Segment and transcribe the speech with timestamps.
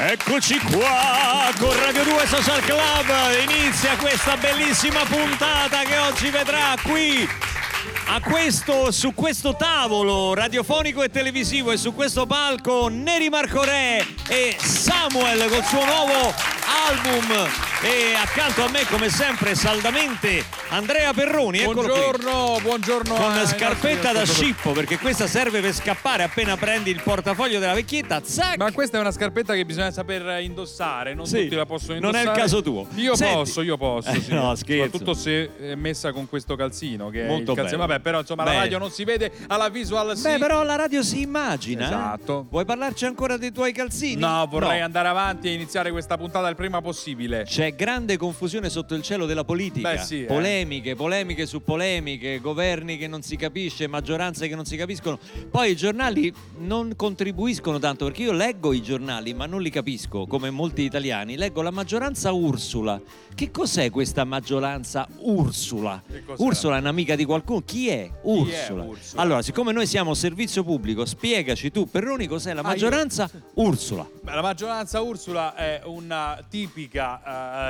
[0.00, 3.50] Eccoci qua con Radio 2 Social Club.
[3.50, 7.28] Inizia questa bellissima puntata che oggi vedrà qui
[8.22, 14.56] questo, su questo tavolo radiofonico e televisivo e su questo palco Neri Marco Re e
[14.56, 16.32] Samuel col suo nuovo
[16.86, 21.88] album e accanto a me come sempre saldamente Andrea Perroni eccolo qui.
[21.90, 23.14] Buongiorno, buongiorno.
[23.14, 28.20] con scarpetta da scippo perché questa serve per scappare appena prendi il portafoglio della vecchietta
[28.24, 32.00] zac Ma questa è una scarpetta che bisogna saper indossare, non Sì, tutti la possono
[32.00, 32.36] non è indossare.
[32.36, 32.86] il caso tuo.
[32.96, 34.34] Io Senti- posso, io posso, Eh, sì.
[34.34, 34.82] no, scherzo.
[34.84, 37.86] Soprattutto se è messa con questo calzino che Molto è il calzino.
[37.86, 38.56] Vabbè, però insomma Bene.
[38.56, 40.22] la radio non si vede, alla visual sì.
[40.24, 41.82] Beh, però la radio si immagina.
[41.84, 41.86] eh?
[41.86, 42.46] Esatto.
[42.50, 44.20] Vuoi parlarci ancora dei tuoi calzini?
[44.20, 44.84] No, vorrei No.
[44.84, 47.44] andare avanti e iniziare questa puntata il prima possibile.
[47.44, 49.90] C'è grande confusione sotto il cielo della politica.
[49.92, 50.26] Beh, sì, eh.
[50.26, 55.18] polemiche, polemiche su polemiche, governi che non si capisce, maggioranze che non si capiscono.
[55.50, 60.26] Poi i giornali non contribuiscono tanto perché io leggo i giornali, ma non li capisco,
[60.26, 61.36] come molti italiani.
[61.36, 63.00] Leggo la maggioranza Ursula.
[63.34, 66.02] Che cos'è questa maggioranza Ursula?
[66.38, 67.60] Ursula è un'amica di qualcuno?
[67.64, 68.82] Chi è Ursula?
[68.84, 69.22] Ursula?
[69.22, 74.08] Allora, siccome noi siamo servizio pubblico, spiegaci tu, Perroni, cos'è la Ah, io- maggioranza Ursula.
[74.24, 77.22] La maggioranza Ursula è una tipica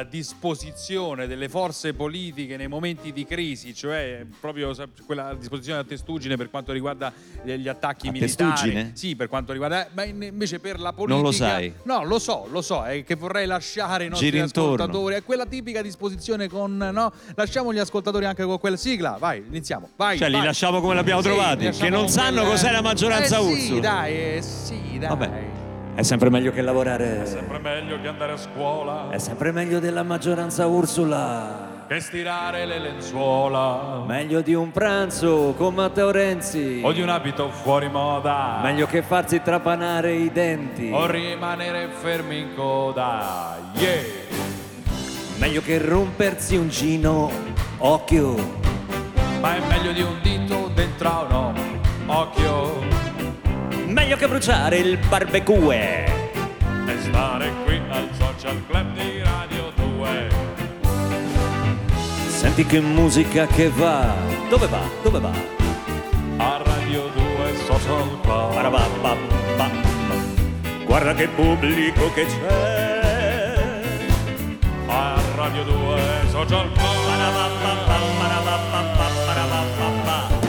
[0.08, 4.74] disposizione delle forze politiche nei momenti di crisi, cioè proprio
[5.06, 8.50] quella disposizione a testuggine per quanto riguarda gli attacchi A militari.
[8.50, 8.90] testuggine?
[8.94, 11.72] Sì, per quanto riguarda, ma in- invece per la politica Non lo sai?
[11.84, 14.74] No, lo so, lo so, è che vorrei lasciare i nostri Giri intorno.
[14.74, 19.16] ascoltatori, è quella tipica disposizione con no, lasciamo gli ascoltatori anche con quella sigla.
[19.18, 19.90] Vai, iniziamo.
[19.96, 20.18] Vai.
[20.18, 20.44] Cioè, li vai.
[20.46, 23.50] lasciamo come l'abbiamo Sì, trovati, li che non sanno quella- cos'è la maggioranza eh, Sì,
[23.50, 23.80] Ursula.
[23.80, 25.08] dai, eh, sì, dai.
[25.08, 25.66] Vabbè.
[25.98, 27.26] È sempre meglio che lavorare.
[27.26, 29.08] Sempre meglio che andare a scuola.
[29.10, 31.84] È sempre meglio della maggioranza Ursula.
[31.88, 36.82] che stirare le lenzuola Meglio di un pranzo con Matteo Renzi.
[36.84, 40.88] o di un abito fuori moda Meglio che farsi trapanare i denti.
[40.92, 44.00] o rimanere fermi in coda yeah
[45.38, 47.28] Meglio che rompersi un gino.
[47.78, 48.36] Occhio.
[49.40, 51.52] ma è meglio di un dito dentro a uno
[52.06, 52.87] occhio
[54.08, 56.04] Meglio che bruciare il barbecue.
[56.86, 60.28] e stare qui al social club di Radio 2
[62.26, 64.14] Senti che musica che va.
[64.48, 64.80] Dove va?
[65.02, 65.30] Dove va?
[66.38, 69.68] a Radio 2 social club Parabababba.
[70.86, 73.82] Guarda che pubblico che c'è.
[74.86, 76.96] a Radio 2 social club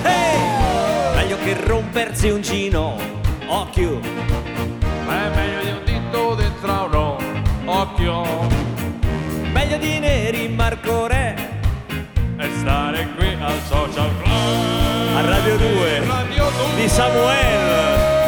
[0.06, 1.16] Ehi!
[1.16, 3.19] Meglio che rompersi un gino,
[3.50, 4.00] occhio.
[5.06, 7.18] ma è meglio di un dito dentro a uno
[7.66, 8.24] occhio
[9.52, 11.36] Meglio di neri Marco Re.
[12.38, 18.19] e stare qui al social club A Radio 2 Radio 2 di Samuel.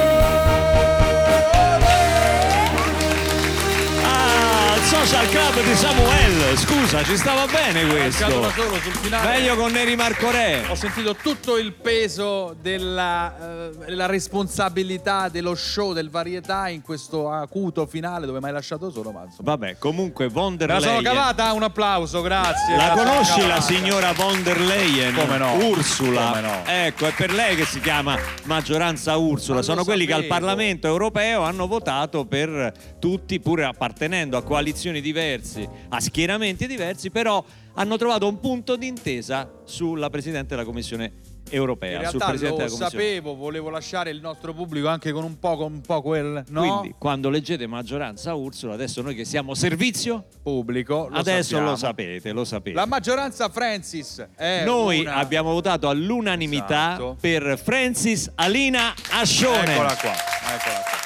[5.12, 6.58] Social club di Samuel.
[6.58, 8.30] Scusa, ci stava bene questo.
[8.30, 10.64] solo sul finale Meglio con Neri Marco Re.
[10.70, 17.30] ho sentito tutto il peso della, eh, della responsabilità dello show del varietà in questo
[17.30, 20.80] acuto finale dove mi hai lasciato solo ma insomma Vabbè, comunque von der me la
[20.80, 21.14] sono Leyen.
[21.16, 25.14] cavata un applauso grazie La conosci la signora von der Leyen?
[25.14, 25.56] Come no?
[25.66, 26.28] Ursula.
[26.30, 26.62] Come no?
[26.66, 29.58] Ecco, è per lei che si chiama maggioranza Ursula.
[29.58, 30.40] Ma Sono quelli che al sapevo.
[30.40, 37.44] Parlamento europeo hanno votato per tutti, pur appartenendo a coalizioni diverse, a schieramenti diversi, però
[37.76, 42.00] hanno trovato un punto d'intesa sulla Presidente della Commissione europea.
[42.02, 45.58] in sul realtà Presidente lo sapevo volevo lasciare il nostro pubblico anche con un po',
[45.58, 46.62] con un po' quel no?
[46.62, 51.72] Quindi, quando leggete maggioranza Ursula, adesso noi che siamo servizio, pubblico lo adesso sappiamo.
[51.72, 52.76] lo sapete, lo sapete.
[52.78, 57.18] la maggioranza Francis è Noi una- abbiamo votato all'unanimità Esatto.
[57.20, 59.74] per Francis Alina Ascione.
[59.74, 61.00] eccola qua eccola qua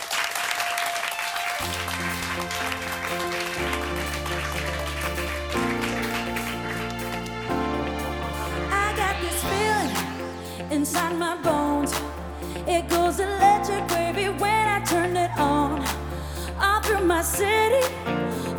[10.86, 11.92] inside my bones.
[12.68, 15.84] It goes electric wavy when I turn it on.
[16.62, 17.84] All through my city,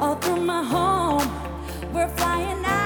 [0.00, 1.28] all through my home.
[1.92, 2.85] We're flying out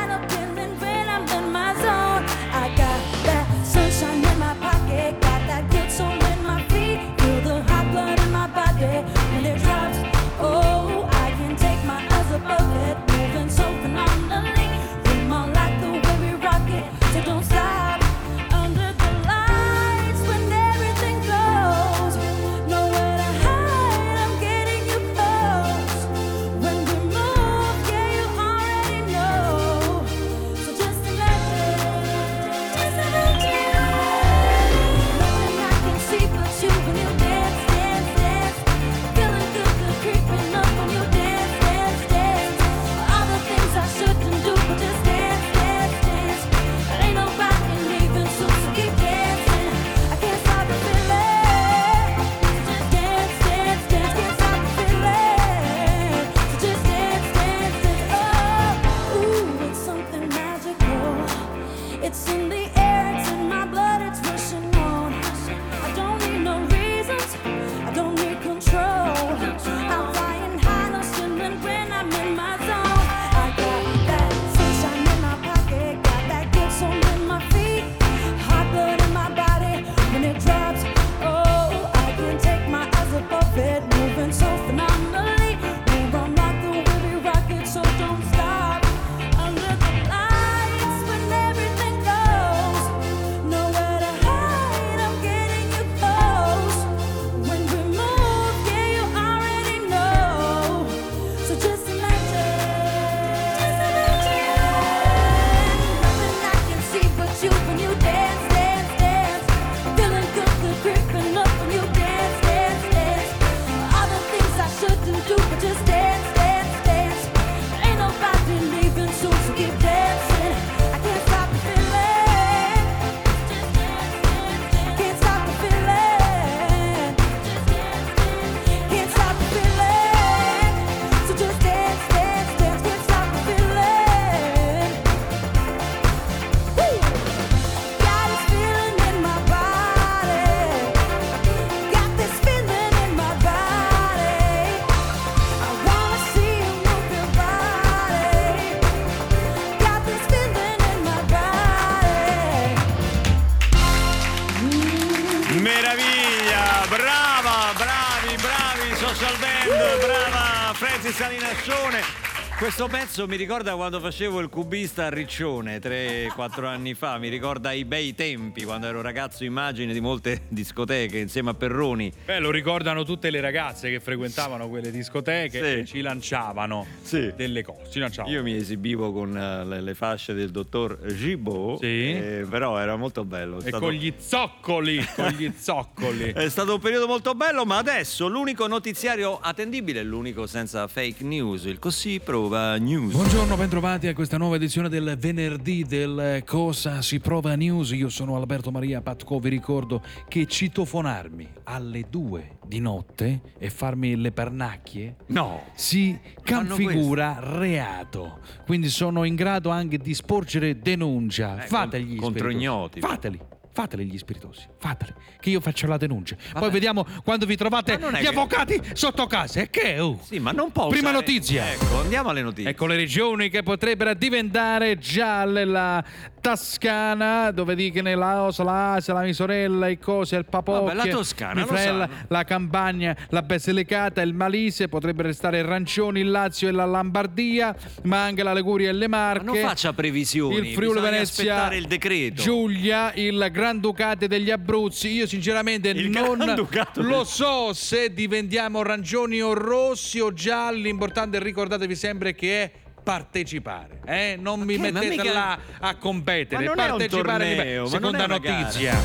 [162.90, 167.84] pezzo mi ricorda quando facevo il cubista a Riccione 3-4 anni fa, mi ricorda i
[167.84, 172.12] bei tempi quando ero ragazzo immagine di molte discoteche insieme a Perroni.
[172.24, 175.78] Beh, lo ricordano tutte le ragazze che frequentavano quelle discoteche Sì.
[175.80, 177.32] e ci lanciavano Sì.
[177.36, 177.90] delle cose.
[177.92, 178.34] Ci lanciavano.
[178.34, 181.86] Io mi esibivo con eh, le, le fasce del dottor Gibault, Sì.
[181.86, 183.58] eh, però era molto bello.
[183.58, 186.32] E stato- con gli zoccoli, con gli zoccoli.
[186.34, 191.64] È stato un periodo molto bello, ma adesso l'unico notiziario attendibile l'unico senza fake news,
[191.64, 193.12] il così prova news.
[193.12, 197.90] Buongiorno, bentrovati a questa nuova edizione del venerdì del Cosa si prova news.
[197.90, 204.16] Io sono Alberto Maria Patco, vi ricordo che citofonarmi alle due di notte e farmi
[204.16, 205.62] le pernacchie No.
[205.74, 208.38] si configura reato.
[208.64, 211.62] Quindi sono in grado anche di sporgere denuncia.
[211.62, 213.00] Eh, Fategli con- contro ignoti.
[213.00, 213.40] Fateli.
[213.80, 216.34] Fateli gli spiritosi, fateli, che io faccio la denuncia.
[216.36, 216.70] Poi Vabbè.
[216.70, 219.60] vediamo quando vi trovate gli che- avvocati sotto casa.
[219.62, 219.98] E che?
[219.98, 220.20] oh?
[220.22, 221.72] Sì, ma non può Prima usare- notizia.
[221.72, 222.68] Ecco, andiamo alle notizie.
[222.72, 226.04] Ecco le regioni che potrebbero diventare gialle, la
[226.40, 231.06] Toscana, dove dicono la Osa, la Asia, la mia sorella, i cose, il papocchio, la
[231.06, 237.76] Toscana, la Campania, la Basilicata, il Malise, potrebbero restare arancioni, il Lazio e la Lombardia,
[238.04, 239.44] ma anche la Liguria e le Marche.
[239.44, 242.42] Ma non faccia previsioni, Il Friuli Venezia, il decreto.
[242.42, 245.08] Giulia, il Granducato degli Abruzzi.
[245.12, 246.56] Io sinceramente Il non
[246.94, 250.82] lo so se diventiamo arancioni o rossi o gialli.
[250.82, 252.70] L'importante è ricordatevi sempre che è
[253.10, 254.36] partecipare, eh?
[254.38, 254.92] non mi che?
[254.92, 258.96] Mettete mica- là a competere, partecipare torneo, ma Seconda notizia.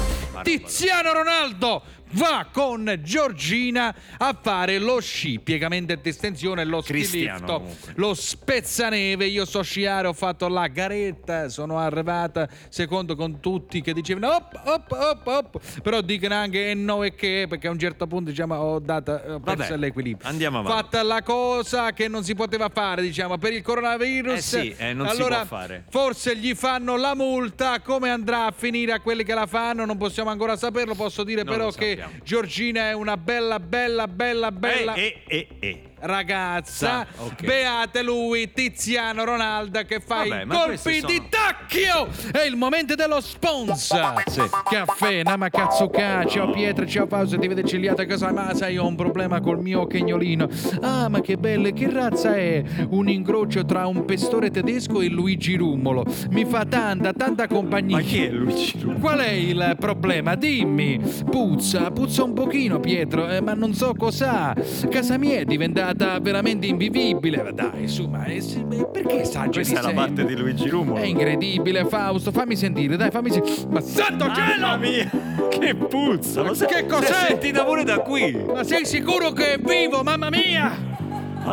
[0.44, 1.82] Tiziano Ronaldo
[2.12, 7.64] va con Giorgina a fare lo sci, piegamento e distensione, lo Cristiano,
[7.96, 9.26] lo spezzaneve.
[9.26, 14.62] Io so sciare, ho fatto la garetta, sono arrivata secondo con tutti che dicevano op,
[14.64, 15.82] op, op, op.
[15.82, 19.12] Però dicono anche e no e che, perché a un certo punto diciamo ho, dato,
[19.12, 20.28] ho perso l'equilibrio.
[20.30, 20.82] andiamo avanti.
[20.82, 24.38] Fatta la cosa che non si poteva fare, diciamo, per il coronavirus.
[24.38, 25.84] Eh sì, eh, non si allora, può fare.
[25.90, 29.98] Forse gli fanno la multa, come andrà a finire a quelli che la fanno non
[29.98, 32.05] possiamo ancora saperlo, posso dire Non però che.
[32.24, 35.82] Giorgina è una bella, bella, bella, bella Eh, eh, eh, eh.
[36.06, 37.06] Ragazza.
[37.16, 37.44] Sa, ok.
[37.46, 42.08] Beate lui, Tiziano Ronaldo che fa Vabbè, i colpi questi sono- di tacchio.
[42.32, 44.24] È il momento dello sponsor.
[44.70, 48.86] Caffè, Nama Katsuka, ciao Pietro, ciao Fausto, ti vede cigliato a casa ma sai, ho
[48.88, 50.48] un problema col mio cagnolino.
[50.82, 52.64] Ah, ma che belle, che razza è?
[52.90, 56.06] Un incrocio tra un pestore tedesco e Luigi Rummolo.
[56.32, 57.98] Mi fa tanta, tanta compagnia.
[57.98, 59.00] Ma chi è Luigi Rummolo?
[59.00, 60.36] Qual è il problema?
[60.36, 61.00] Dimmi.
[61.30, 64.54] Puzza, puzza un pochino, Pietro, eh, ma non so cos'ha.
[64.90, 67.42] Casa mia è diventata veramente invivibile.
[67.44, 70.06] Ma Dai, su, ma eh, ma perché esageri Questa è la sempre?
[70.06, 71.00] parte di Luigi Rummolo.
[71.00, 73.56] È incredibile, Fausto, fammi sentire, dai, fammi sentire.
[73.70, 74.78] Ma santo cielo!
[74.78, 75.10] mia,
[75.50, 76.54] che puzza!
[76.54, 77.28] Sai- Che cos'è?
[77.28, 78.44] sentita pure da qui.
[78.46, 80.94] Ma sei sicuro che è vivo, mamma mia?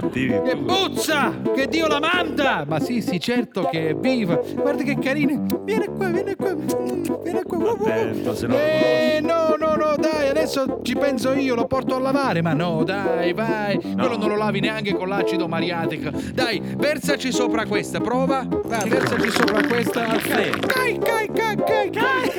[0.01, 1.35] Che puzza!
[1.55, 2.65] Che Dio la manda!
[2.67, 4.37] Ma sì, sì, certo che è viva.
[4.37, 5.39] Guarda che carina.
[5.65, 6.55] Viene qua, viene qua.
[6.55, 7.71] Viene qua.
[7.73, 11.99] Attento, se no- Eh, no, no, no, dai, adesso ci penso io, lo porto a
[12.01, 12.41] lavare.
[12.41, 13.79] Ma no, dai, vai.
[13.79, 16.11] Quello non lo lavi neanche con l'acido mariatico.
[16.33, 18.47] Dai, versaci sopra questa, prova.
[18.65, 20.05] Vai, versaci sopra questa.
[20.07, 20.51] Caffè.
[20.59, 22.31] Cai, cai, cai, cai, cai.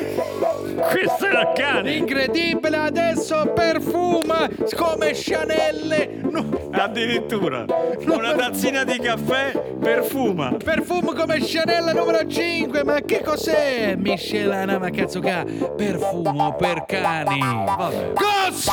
[0.90, 1.92] Questo era il cane.
[1.94, 6.20] Incredibile, adesso perfuma come Chanel.
[6.30, 7.64] No, Addirittura.
[8.06, 10.56] Una tazzina di caffè perfuma.
[10.62, 13.94] Perfumo come Chanel numero 5, ma che cos'è?
[13.96, 15.44] Miscelana, ma cazzo ca?
[15.44, 17.38] Perfumo per cani.
[17.38, 18.12] Vabbè.
[18.14, 18.72] Gosp!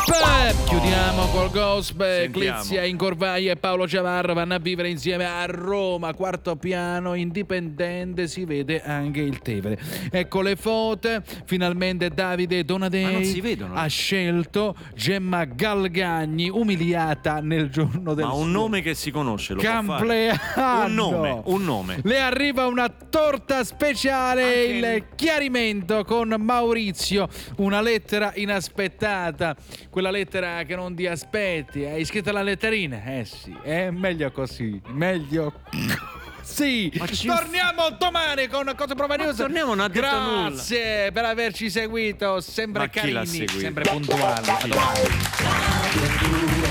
[0.66, 2.02] Chiudiamo col Gosp.
[2.02, 2.32] Sentiamo.
[2.32, 8.46] Clizia Incorvaia e Paolo Ciavarro vanno a vivere insieme a Roma, quarto piano, indipendente, si
[8.46, 9.78] vede anche il Tevere.
[10.10, 18.32] Ecco le foto, finalmente Davide Donadei ha scelto Gemma Galgagni, umiliata nel giorno del Ma
[18.34, 19.62] un suo nome che si conosce, lo.
[19.62, 20.86] Compleanno.
[20.86, 22.00] Un nome, un nome.
[22.04, 27.28] Le arriva una torta speciale, Anche il il- chiarimento con Maurizio,
[27.58, 29.56] una lettera inaspettata,
[29.90, 33.04] quella lettera che non ti aspetti, hai scritto la letterina?
[33.04, 35.54] Eh sì, è meglio così, meglio
[36.44, 36.92] Sì,
[37.26, 39.38] torniamo domani con Cosa Prova News.
[39.38, 40.50] torniamo, ha detto nulla.
[40.50, 44.50] Grazie per averci seguito, sempre Ma carini, sempre puntuali.
[44.50, 46.70] A domani.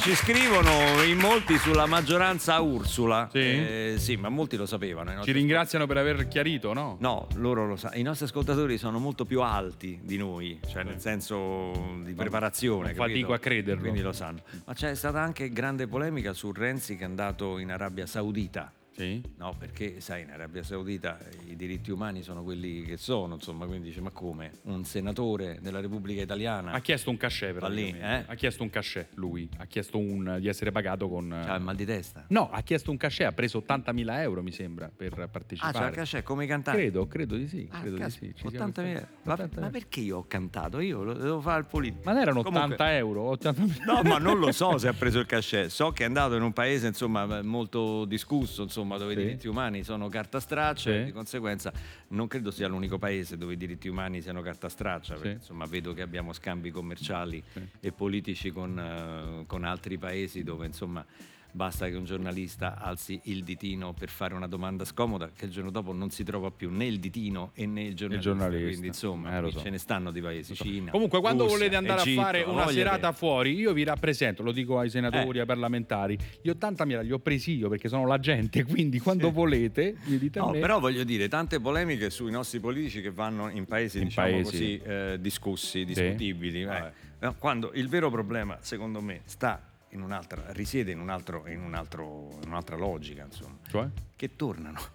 [0.00, 3.28] Ci scrivono in molti sulla maggioranza Ursula.
[3.30, 3.38] Sì?
[3.38, 5.22] Eh, sì, ma molti lo sapevano.
[5.22, 6.96] Ci ringraziano per aver chiarito, no?
[7.00, 7.96] No, loro lo sanno.
[7.96, 12.94] I nostri ascoltatori sono molto più alti di noi, cioè nel senso di preparazione.
[12.94, 13.82] fatico a crederlo.
[13.82, 14.40] Quindi lo sanno.
[14.64, 18.72] Ma c'è stata anche grande polemica su Renzi che è andato in Arabia Saudita.
[18.92, 19.22] Sì.
[19.38, 23.88] No, perché sai, in Arabia Saudita i diritti umani sono quelli che sono, insomma, quindi
[23.88, 24.50] dice, ma come?
[24.64, 28.24] Un senatore della Repubblica Italiana Ha chiesto un cachet Va lì, eh?
[28.26, 31.32] Ha chiesto un cachet lui, ha chiesto un- di essere pagato con...
[31.32, 32.24] ha il mal di testa?
[32.28, 35.78] No, ha chiesto un cachet, ha preso 80.000 euro mi sembra per Ah, partecipare.
[35.78, 36.80] c'è il cachet come i cantanti?
[36.80, 37.66] Credo, credo di sì.
[37.70, 38.32] Ah, credo di sì.
[38.34, 38.72] Ci siamo 80.000.
[38.72, 39.60] stati- Ma, 80.000.
[39.60, 40.80] ma perché io ho cantato?
[40.80, 42.02] Io lo devo fare il politico.
[42.04, 43.30] Ma non erano Comunque- 80 euro?
[43.32, 43.84] 80.000?
[43.84, 45.68] No, ma non lo so se ha preso il cachet.
[45.68, 49.20] So che è andato in un paese insomma molto discusso, insomma, dove Sì.
[49.20, 50.96] i diritti umani sono carta straccia Sì.
[50.96, 51.72] e di conseguenza
[52.08, 55.34] non credo sia l'unico paese dove i diritti umani siano carta straccia, perché Sì.
[55.36, 57.42] insomma vedo che abbiamo scambi commerciali
[57.80, 61.04] e politici con, eh, con altri paesi dove insomma
[61.52, 65.70] basta che un giornalista alzi il ditino per fare una domanda scomoda che il giorno
[65.70, 68.30] dopo non si trova più né il ditino e né il giornalista.
[68.30, 68.66] giornalista.
[68.68, 69.60] Quindi insomma Eh, so.
[69.60, 70.90] ce ne stanno di paesi, Cina.
[70.90, 74.42] Comunque, quando Russia, volete andare Egitto, a fare una voglia serata fuori, io vi rappresento,
[74.42, 75.40] lo dico ai senatori, Eh.
[75.40, 76.18] ai parlamentari.
[76.42, 80.38] Gli 80.000 li ho presi io perché sono la gente, quindi quando volete mi dite
[80.40, 84.28] No, però voglio dire, tante polemiche sui nostri politici che vanno in paesi, In diciamo
[84.28, 84.42] paesi.
[84.50, 86.62] così, eh, discussi, discutibili.
[86.62, 86.64] eh.
[86.66, 86.92] Vabbè.
[87.20, 89.60] No, Quando il vero problema, secondo me, sta
[89.92, 93.56] in un'altra, risiede in, un altro, in, un altro, in un'altra logica, insomma.
[93.68, 93.88] Cioè?
[94.14, 94.78] Che tornano.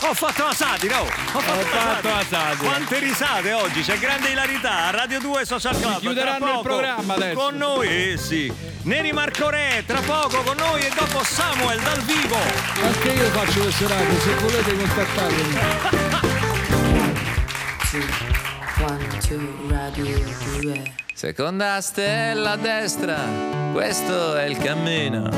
[0.00, 1.04] ho fatto la satira, oh!
[1.04, 2.68] Ho fatto, Ho fatto la satira.
[2.68, 4.86] Quante risate oggi, c'è grande ilarità.
[4.86, 6.00] a Radio 2 Social Club.
[6.00, 7.38] chiuderanno tra il poco programma adesso.
[7.38, 8.52] Con noi, eh sì.
[8.82, 12.36] Neri Marco Re, tra poco con noi e dopo Samuel dal vivo.
[12.82, 15.54] Anche io faccio le serate, se volete contattatemi.
[17.90, 18.00] two,
[18.86, 20.18] one, two, radio
[20.60, 21.08] 2.
[21.20, 23.18] Seconda stella a destra,
[23.74, 25.28] questo è il cammino.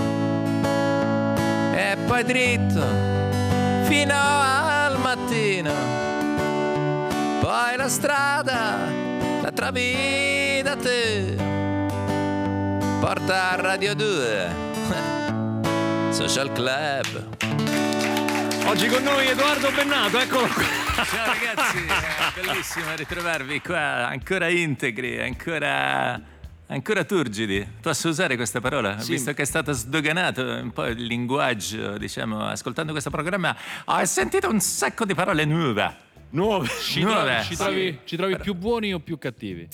[1.74, 2.80] E poi dritto
[3.82, 5.72] fino al mattino.
[7.40, 8.78] Poi la strada
[9.42, 11.34] la trovi da te.
[13.00, 14.54] Porta a Radio 2,
[16.14, 17.71] Social Club.
[18.64, 20.62] Oggi con noi Edoardo Bennato, eccolo qua.
[21.04, 26.20] Ciao ragazzi, è bellissimo ritrovarvi qua, ancora integri, ancora,
[26.66, 27.66] ancora turgidi.
[27.80, 28.94] Posso usare questa parola?
[28.94, 33.54] Visto che è stato sdoganato un po' il linguaggio, diciamo, ascoltando questo programma,
[33.84, 36.10] ho sentito un sacco di parole nuove.
[36.30, 36.68] Nuove.
[36.68, 37.20] Ci, Nuove.
[37.24, 39.68] trovi, ci trovi- ci trovi più buoni o più cattivi?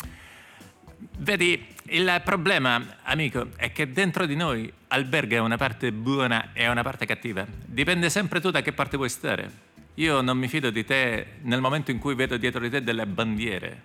[1.18, 6.82] Vedi, il problema, amico, è che dentro di noi alberga una parte buona e una
[6.82, 7.46] parte cattiva.
[7.64, 9.66] Dipende sempre tu da che parte vuoi stare.
[9.94, 13.06] Io non mi fido di te nel momento in cui vedo dietro di te delle
[13.06, 13.82] bandiere.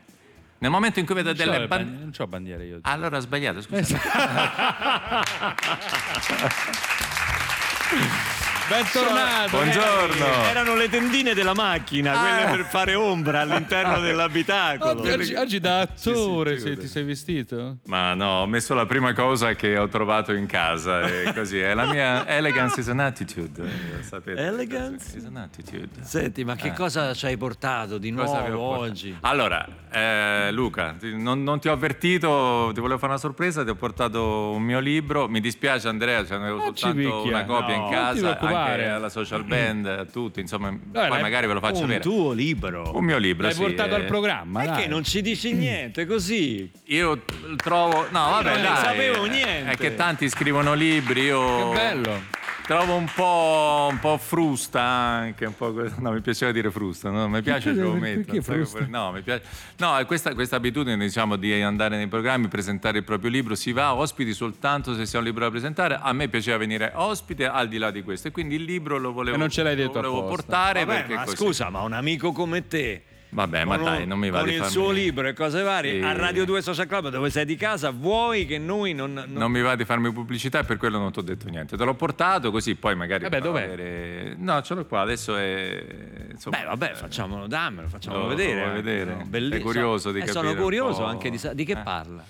[0.60, 1.91] Nel momento in cui vedo Non delle le bandiere...
[1.91, 2.79] ban- non c'ho bandiere io.
[2.83, 4.00] Allora ho sbagliato, scusa.
[8.70, 9.50] Bentornato.
[9.58, 10.25] Buongiorno.
[10.50, 15.01] Erano le tendine della macchina, quelle per fare ombra all'interno dell'abitacolo.
[15.01, 17.79] Oggi, oggi da attore se ti sei vestito?
[17.88, 21.60] Ma no, ho messo la prima cosa che ho trovato in casa e così.
[21.60, 23.63] È la mia elegance is an attitude.
[24.00, 24.39] eh, Sapete?
[24.41, 25.17] Elegance?
[25.17, 25.89] is an attitude.
[26.01, 28.60] Senti, ma che cosa ci hai portato di nuovo portato?
[28.62, 29.15] oggi?
[29.22, 33.75] Allora, eh, Luca, non, non ti ho avvertito, ti volevo fare una sorpresa, ti ho
[33.75, 35.27] portato un mio libro.
[35.27, 38.86] Mi dispiace Andrea, ce ne avevo Non ci soltanto una copia No, in casa, anche
[38.86, 42.01] alla social band, a tutti, insomma, poi l'hai- magari ve lo faccio Un vedere.
[42.01, 42.91] tuo libro.
[42.95, 43.95] Un mio libro, L'hai sì, portato eh.
[43.95, 44.88] al programma, Perché dai.
[44.88, 46.69] non ci dici niente così?
[46.86, 47.24] Io
[47.57, 48.07] trovo.
[48.12, 48.75] No, vabbè, non dai.
[48.77, 49.72] sapevo niente.
[49.72, 51.22] È che tanti scrivono libri.
[51.22, 51.69] Io.
[51.72, 52.22] Che bello.
[52.65, 57.27] Trovo un po', un po' frusta anche, un po' no, mi piaceva dire frusta, no?
[57.27, 58.86] mi piace Perché- ce lo metto.
[58.88, 59.43] No, mi piace.
[59.79, 63.74] No, è questa, questa abitudine diciamo di andare nei programmi, presentare il proprio libro, si
[63.74, 66.00] va ospiti soltanto se si ha un libro da presentare.
[66.01, 69.12] A me piaceva venire ospite al di là di questo e quindi il libro lo
[69.12, 70.36] volevo, E non ce l'hai lo detto volevo apposta.
[70.36, 71.36] portare Vabbè, perché ma così.
[71.36, 73.03] scusa, ma un amico come te.
[73.34, 75.62] Vabbè, ma con dai, non mi va Con di il farmi- suo libro e cose
[75.63, 76.06] varie, Sì.
[76.06, 79.12] a Radio 2 Social Club dove sei di casa, vuoi che noi non...
[79.13, 81.75] non- Non mi va di farmi pubblicità e per quello non ti ho detto niente.
[81.75, 83.24] Te l'ho portato così poi magari.
[83.24, 83.68] Vabbè, dov'è?
[83.70, 85.84] vedere- No, ce l'ho qua, adesso è.
[86.32, 88.54] Insomma, Beh, vabbè, facciamolo, dammelo, facciamolo Lo- lo vedere.
[88.54, 89.13] vuoi anche, vedere?
[89.16, 89.24] no?
[89.25, 89.56] Bellissimo.
[89.56, 91.78] Sei curioso di Eh, Sono capire un curioso anche di, di che Eh.
[91.78, 92.24] parla.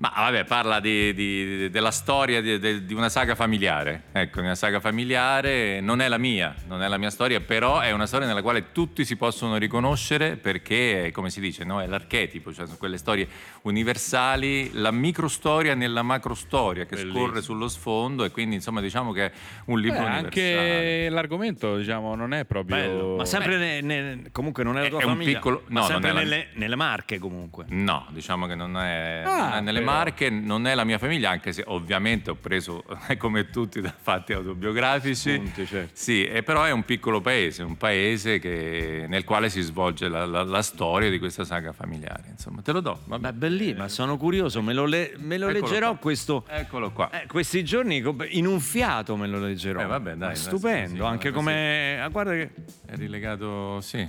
[0.00, 4.04] Ma vabbè, parla di- di- della storia di, di- di una saga familiare.
[4.12, 7.90] Ecco, una saga familiare non è la mia, non è la mia storia, però è
[7.90, 11.80] una storia nella quale tutti si possono riconoscere perché, come si dice, no?
[11.82, 13.26] è l'archetipo, cioè sono quelle storie
[13.62, 19.32] universali, la microstoria nella macrostoria che scorre sullo sfondo e quindi insomma diciamo che è
[19.66, 20.26] un libro Beh, universale.
[20.26, 22.76] anche l'argomento, diciamo, non è proprio.
[22.76, 23.16] Bello.
[23.16, 25.32] Ma sempre ne- ne- comunque non è la tua è un famiglia.
[25.38, 27.64] piccolo- ma no, sempre non è la- nelle, nelle marche comunque.
[27.68, 30.98] No, diciamo che non è, Ah, non è nelle pensavo Marche non è la mia
[30.98, 32.84] famiglia, anche se ovviamente ho preso,
[33.18, 35.32] come tutti, da fatti autobiografici.
[35.34, 35.90] Spunti, certo.
[35.94, 40.24] Sì, e però è un piccolo paese, un paese che- nel quale si svolge la,
[40.26, 42.24] la- la storia di questa saga familiare.
[42.30, 43.00] Insomma, te lo do.
[43.04, 43.32] vabbè.
[43.32, 45.98] Beh, bellissimo, ma sono curioso, me lo, le- me lo leggerò qua.
[45.98, 46.44] questo...
[46.48, 47.10] Eccolo qua.
[47.10, 49.80] eh, questi giorni in un fiato me lo leggerò.
[49.80, 52.00] Eh, vabbè, dai, Ma stupendo, sì, sì, anche come...
[52.00, 52.50] ah, guarda che...
[52.86, 54.06] È rilegato, sì.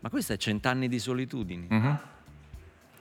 [0.00, 1.66] Ma questo è Cent'anni di solitudine.
[1.68, 1.98] Mhm.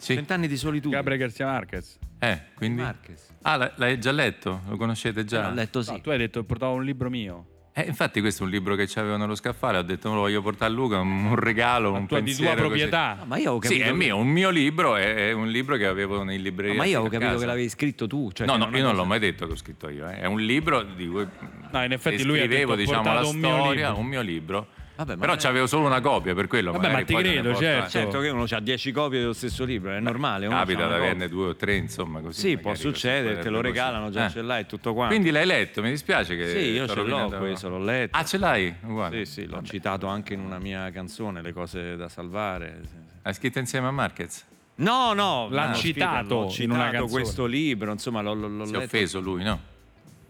[0.02, 0.16] Sì.
[0.16, 0.96] Cent'anni di solitudine.
[0.96, 2.00] Gabriel Garcia Marquez.
[2.20, 2.82] Eh, quindi...
[2.82, 3.30] Marquez.
[3.44, 4.62] Ah, l- l'hai già letto?
[4.68, 5.50] Lo conoscete già?
[5.50, 5.92] L'ho letto sì.
[5.92, 7.46] No, tu hai detto portavo un libro mio.
[7.74, 10.42] Eh, infatti questo è un libro che c'avevo nello scaffale, ho detto me lo voglio
[10.42, 13.20] portare a Luca, un, un regalo, un Tu hai di tua pensiero proprietà.
[13.22, 15.78] Ah, ma io Sì, capito è che- mio, un mio libro, è, è un libro
[15.78, 16.76] che avevo in libreria.
[16.76, 17.40] Ma io avevo a capito casa.
[17.40, 18.30] che l'avevi scritto tu.
[18.34, 20.10] Cioè No, no, è io non l'ho mai detto che ho scritto io.
[20.10, 20.20] eh.
[20.20, 21.26] È un libro di cui
[21.72, 24.00] No, in effetti lui ha detto, ho diciamo, la portato un mio storia, libro.
[24.02, 24.68] un mio libro.
[24.96, 26.72] Vabbè, ma Però è- c'avevo solo una copia, per quello.
[26.72, 27.90] Vabbè, ma ti credo, certo.
[27.90, 30.46] Certo che uno ha 10 copie dello stesso libro, è normale.
[30.46, 32.40] uno Capita una averne due o tre, insomma, così.
[32.40, 34.18] Sì, può succedere, te lo regalano, così.
[34.18, 34.30] già Eh.
[34.30, 35.14] ce l'hai tutto quanto.
[35.14, 36.48] Quindi l'hai letto, mi dispiace che...
[36.50, 38.18] Sì, io ce l'ho questo, l'ho letto.
[38.18, 38.74] Ah, ce l'hai?
[38.84, 39.26] Uguale.
[39.26, 39.68] Sì, sì, l'ho Vabbè.
[39.68, 42.80] citato anche in una mia canzone, Le cose da salvare.
[42.84, 42.96] sì, sì.
[43.24, 44.46] Hai scritto insieme a Marquez?
[44.76, 47.10] No, no, L'ha no, citato l'ho in citato una canzone.
[47.12, 48.96] questo libro, insomma, l'ho, l'ho, l'ho Si è letto.
[48.96, 49.60] offeso lui, no?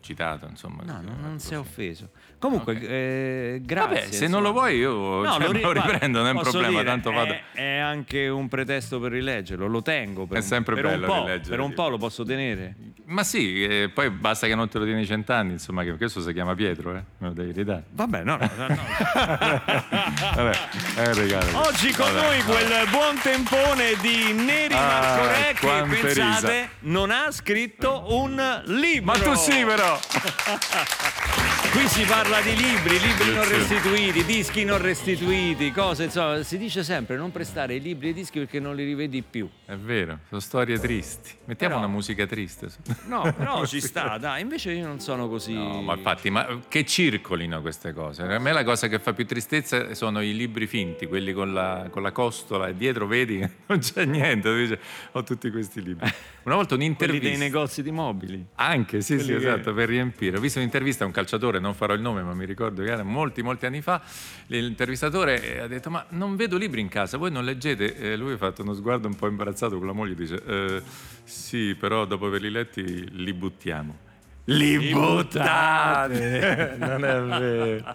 [0.02, 0.82] Citato, insomma.
[0.84, 1.48] No, non così.
[1.48, 2.10] si è offeso.
[2.40, 4.00] Comunque, eh, grazie.
[4.02, 4.68] Vabbè, se non lo insomma.
[4.68, 7.34] vuoi io No, cioè, lo, ri- lo riprendo, non è un problema, dire, tanto vado...
[7.34, 10.26] È, è anche un pretesto per rileggerlo, lo tengo.
[10.26, 12.76] Per È un- sempre per bello un po', rileggere, Per un po' lo posso tenere.
[13.12, 16.32] Ma sì, eh, poi basta che non te lo tieni cent'anni, insomma, che questo si
[16.32, 17.04] chiama Pietro, eh?
[17.18, 17.84] Me lo devi ridare.
[17.90, 18.78] Vabbè, no, no, no, no.
[20.36, 20.60] Vabbè,
[20.96, 21.60] è un regalo.
[21.68, 26.70] Oggi con Vabbè, noi quel buon tempone di Neri Ah, Marco Re che pensate risa.
[26.80, 29.12] non ha scritto un libro.
[29.12, 30.00] Ma tu sì, però!
[31.72, 36.84] Qui si parla di libri, libri non restituiti, dischi non restituiti, cose, insomma, si dice
[36.84, 39.50] sempre non prestare i libri e i dischi perché non li rivedi più.
[39.66, 41.32] È vero, sono storie tristi.
[41.46, 42.68] Mettiamo Però- una musica triste.
[43.06, 45.54] No, però ci sta, dai, invece io non sono così.
[45.54, 48.24] No, ma infatti, ma che circolino queste cose?
[48.24, 51.88] A me la cosa che fa più tristezza sono i libri finti, quelli con la,
[51.90, 54.78] con la costola e dietro vedi che non c'è niente,
[55.14, 56.12] ho tutti questi libri.
[56.44, 57.28] Una volta quelli un'intervista...
[57.28, 58.46] dei negozi di mobili.
[58.56, 60.38] Anche, sì, sì, Quelli che- esatto, per riempire.
[60.38, 63.04] Ho visto un'intervista a un calciatore, non farò il nome, ma mi ricordo che era
[63.04, 64.02] molti, molti anni fa.
[64.48, 67.96] L'intervistatore eh, ha detto: Ma non vedo libri in casa, voi non leggete?
[67.98, 70.82] E lui ha fatto uno sguardo un po' imbarazzato con la moglie e dice: "Eh,
[71.24, 74.10] Sì, però dopo averli letti li buttiamo.
[74.58, 76.76] Li buttate!
[76.80, 77.94] non è vero.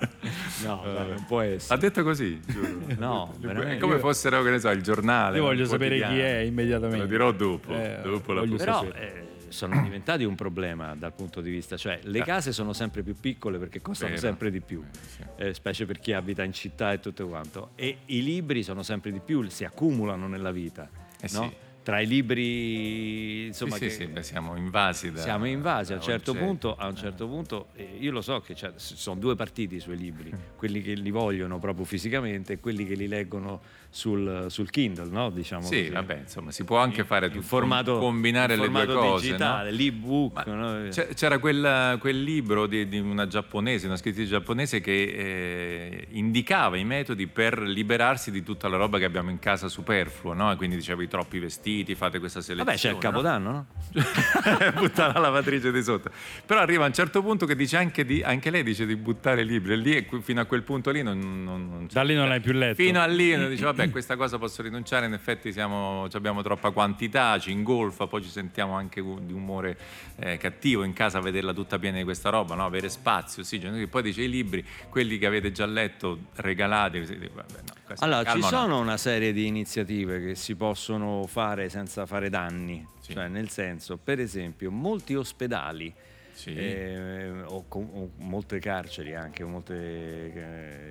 [0.64, 1.81] No, dai, non può Ha essere.
[1.81, 2.81] detto così, giuro.
[2.97, 5.37] No, È come fossero, che ne so, il giornale.
[5.37, 7.05] Io voglio sapere chi è Te immediatamente.
[7.05, 7.73] Lo dirò dopo.
[7.75, 8.42] Eh, dopo la.
[8.42, 13.03] Però eh, sono diventati un problema dal punto di vista, cioè le case sono sempre
[13.03, 14.21] più piccole perché costano Vero.
[14.23, 15.23] sempre di più, sì.
[15.37, 17.71] eh, specie per chi abita in città e tutto quanto.
[17.75, 20.88] E i libri sono sempre di più, si accumulano nella vita.
[21.21, 21.42] Eh no?
[21.42, 21.64] sì.
[21.87, 25.94] Tra i libri, insomma, sì, che sì, sì, beh, siamo invasi da siamo invasi a
[25.94, 29.20] un da certo punto, a un certo punto eh, io lo so che ci sono
[29.20, 33.61] due partiti sui libri, quelli che li vogliono proprio fisicamente e quelli che li leggono
[33.96, 35.30] sul, sul Kindle, no?
[35.30, 35.88] Diciamo Sì, così.
[35.88, 39.26] vabbè, insomma, si può anche fare in tutto, formato, combinare in le due formato cose,
[39.26, 39.76] digitale, no?
[39.76, 40.46] l'ebook.
[40.46, 40.88] No?
[41.14, 46.85] C'era quel, quel libro di, di una giapponese, una scrittrice giapponese che eh, indicava i
[46.85, 50.52] metodi per liberarsi di tutta la roba che abbiamo in casa superflua, no?
[50.52, 52.70] E quindi diceva i troppi vestiti, fate questa selezione.
[52.70, 53.00] Vabbè, c'è il no?
[53.00, 53.66] capodanno, no?
[54.78, 56.11] buttare la lavatrice di sotto.
[56.44, 59.40] Però arriva a un certo punto che dice anche, di, anche lei dice di buttare
[59.40, 61.94] i libri e lì fino a quel punto lì non, non, non c'è.
[61.94, 62.74] Da lì non l'hai più letto.
[62.74, 67.38] Fino a lì dice vabbè questa cosa posso rinunciare, in effetti siamo, abbiamo troppa quantità,
[67.38, 69.79] ci ingolfa, poi ci sentiamo anche di umore
[70.16, 72.64] eh, cattivo in casa a vederla tutta piena di questa roba, no?
[72.64, 77.94] avere spazio, sì, cioè, poi dice i libri, quelli che avete già letto, vabbè, no,
[77.99, 83.12] Allora, ci sono una serie di iniziative che si possono fare senza fare danni, Sì.
[83.12, 85.92] cioè nel senso, per esempio, molti ospedali
[86.37, 86.55] Sì.
[86.55, 89.72] eh, o, o molte carceri anche, molti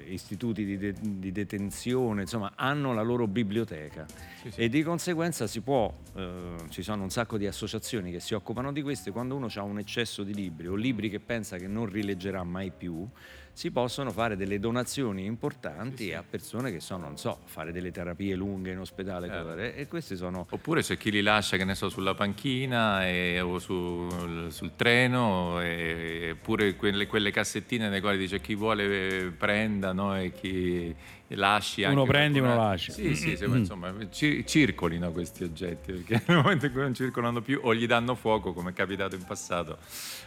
[0.08, 4.05] istituti di, de- di detenzione, insomma, hanno la loro biblioteca
[4.41, 4.62] Sì, sì.
[4.62, 8.71] e di conseguenza si può, eh, ci sono un sacco di associazioni che si occupano
[8.71, 11.86] di questo quando uno ha un eccesso di libri o libri che pensa che non
[11.86, 13.08] rileggerà mai più,
[13.55, 18.35] si possono fare delle donazioni importanti a persone che sono, non so, fare delle terapie
[18.35, 21.87] lunghe in ospedale cose- e questi sono Oppure c'è chi li lascia, che ne so,
[21.87, 28.41] sulla panchina e- o sul, sul treno, e- eppure quelle, quelle cassettine nelle quali dice
[28.41, 30.17] chi vuole eh, prenda, no?
[30.19, 30.93] e chi,
[31.29, 32.91] lasci anche Uno prendi, qualcuna- uno lasci.
[32.91, 36.93] Sì, sì, sì, ma insomma, ci- circolino questi oggetti, perché nel momento in cui non
[36.93, 39.77] circolano più o gli danno fuoco, come è capitato in passato,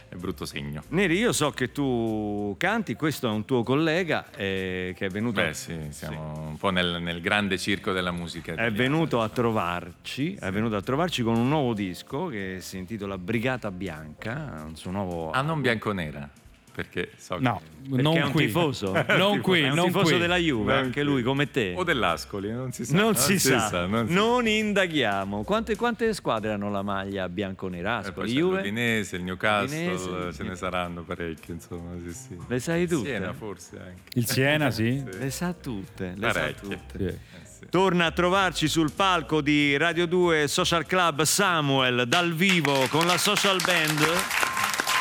[0.09, 0.83] è brutto segno.
[0.89, 5.41] Neri, io so che tu canti, questo è un tuo collega eh, che è venuto,
[5.41, 8.53] Beh, sì, siamo un po' nel, nel grande circo della musica.
[8.55, 13.17] è venuto a trovarci, è venuto a trovarci con un nuovo disco che si intitola
[13.17, 16.29] Brigata Bianca, un suo nuovo Ah, non bianconera,
[16.73, 18.45] perché so che- No, perché non è un qui.
[18.45, 18.91] tifoso.
[19.17, 20.17] Non qui, è un non tifoso qui.
[20.19, 21.09] della Juve, Non anche qui.
[21.11, 21.73] lui come te.
[21.75, 22.95] O dell'Ascoli, non si sa.
[22.95, 25.43] non si sa, non si non indaghiamo.
[25.43, 27.99] Quante, quante squadre hanno la maglia bianconera?
[27.99, 28.55] E poi Ascoli, Juve?
[28.57, 30.43] l'Udinese, il Newcastle, Udinese, ce sì.
[30.47, 32.37] ne saranno parecchie, insomma, sì, sì.
[32.47, 33.07] Le sai tutte?
[33.09, 34.01] Siena forse anche.
[34.13, 35.03] Il Siena, sì.
[35.17, 36.69] Le sa tutte, le sa Parecchie.
[36.69, 36.97] tutte.
[36.97, 37.03] Sì.
[37.05, 37.65] Eh, sì.
[37.69, 43.17] Torna a trovarci sul palco di Radio 2 Social Club Samuel dal vivo con la
[43.17, 43.99] social band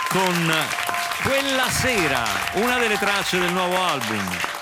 [0.09, 0.88] con
[1.23, 4.58] Quella sera, una delle tracce del nuovo album.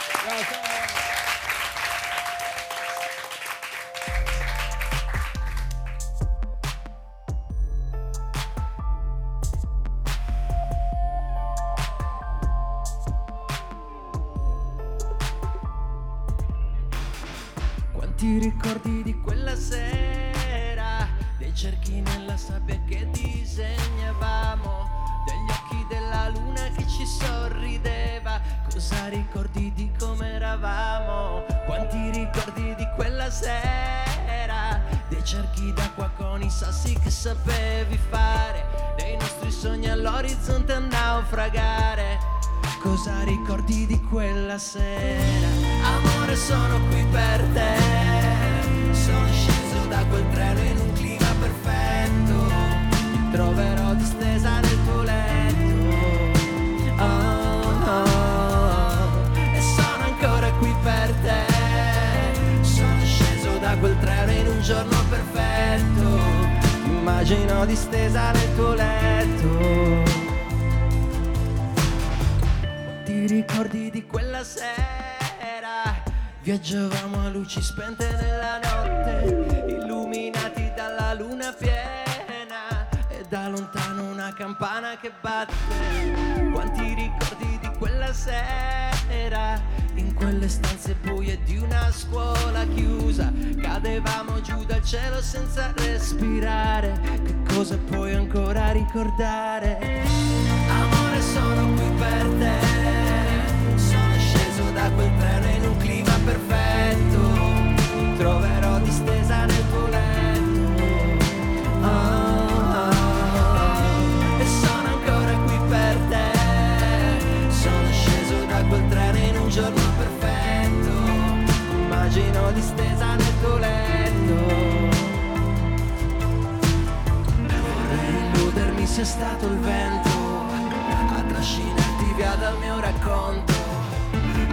[128.96, 133.52] Sia stato il vento a trascinarti via dal mio racconto,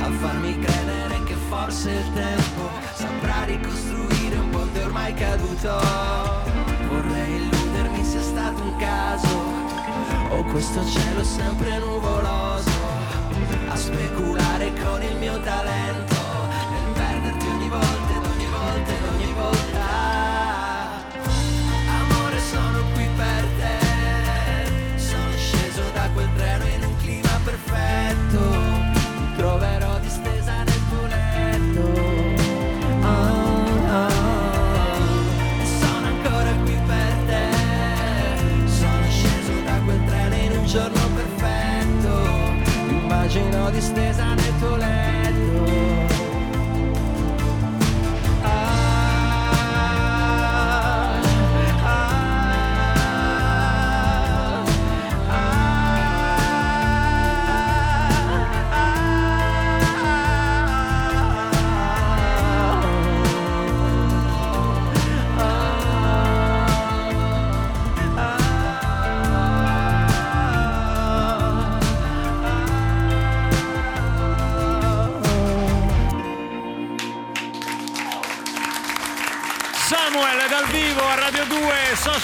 [0.02, 5.80] a farmi credere che forse il tempo saprà ricostruire un ponte ormai caduto.
[6.90, 9.44] Vorrei illudermi sia stato un caso,
[10.32, 12.72] o questo cielo sempre nuvoloso,
[13.70, 16.13] a speculare con il mio talento,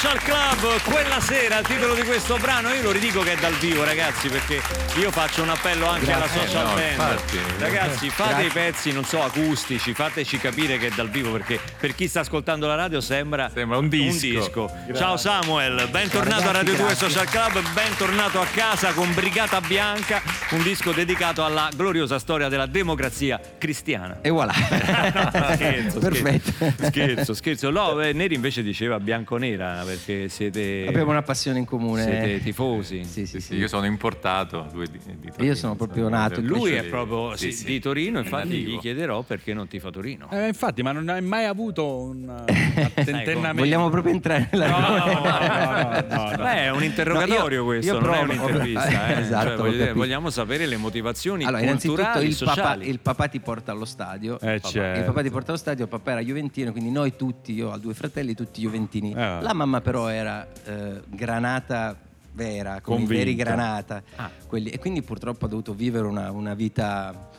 [0.02, 3.54] Social Club, quella sera, il titolo di questo brano, io lo ridico che è dal
[3.54, 4.62] vivo ragazzi perché
[4.98, 6.48] io faccio un appello anche alla Grazie.
[6.48, 6.92] social Eh, no, band.
[6.92, 7.40] infatti.
[7.60, 8.48] Ragazzi, fate Grazie.
[8.48, 12.22] i pezzi, non so, acustici, fateci capire che è dal vivo perché per chi sta
[12.22, 14.72] ascoltando la radio sembra, Sembra un disco.
[14.96, 17.10] Ciao Samuel, bentornato a Radio 2 grazie.
[17.10, 20.22] Social Club, bentornato a casa con Brigata Bianca,
[20.52, 24.18] un disco dedicato alla gloriosa storia della democrazia cristiana.
[24.22, 24.54] E voilà.
[25.54, 26.52] scherzo, Perfetto.
[26.52, 27.70] Scherzo, scherzo, scherzo.
[27.70, 32.04] No, eh, Neri invece diceva bianco-nera perché siete, Abbiamo una passione in comune.
[32.04, 33.04] siete tifosi.
[33.04, 33.56] Sì, sì, Sì, sì.
[33.56, 37.52] io sono importato, lui di, di Torino, Io sono proprio nato Lui è proprio sì,
[37.52, 37.66] sì, sì.
[37.66, 40.28] di Torino, infatti gli chiederò perché non ti fa Torino.
[40.32, 42.44] Eh, infatti, ma non hai mai avuto un
[42.94, 43.62] tentennamento.
[43.62, 46.38] Vogliamo proprio entrare nella No, no, no, no, no, no.
[46.38, 49.08] Beh, è un interrogatorio No, io- questo, io non è un'intervista.
[49.08, 49.18] eh.
[49.30, 49.94] Esatto, Cioè, capito.
[49.96, 54.40] vogliamo sapere le motivazioni Allora, innanzitutto il papà, il papà ti porta allo stadio.
[54.40, 54.68] Eh, Papà.
[54.70, 55.00] certo.
[55.00, 57.78] Il papà ti porta allo stadio, il papà era juventino, quindi noi tutti, io ho
[57.78, 59.12] due fratelli, tutti juventini.
[59.12, 59.16] Eh.
[59.42, 61.96] La mamma però era eh, granata
[62.34, 64.02] vera, come i veri granata.
[64.16, 64.30] Ah.
[64.48, 67.30] Quelli- e quindi purtroppo ha dovuto vivere una, una vita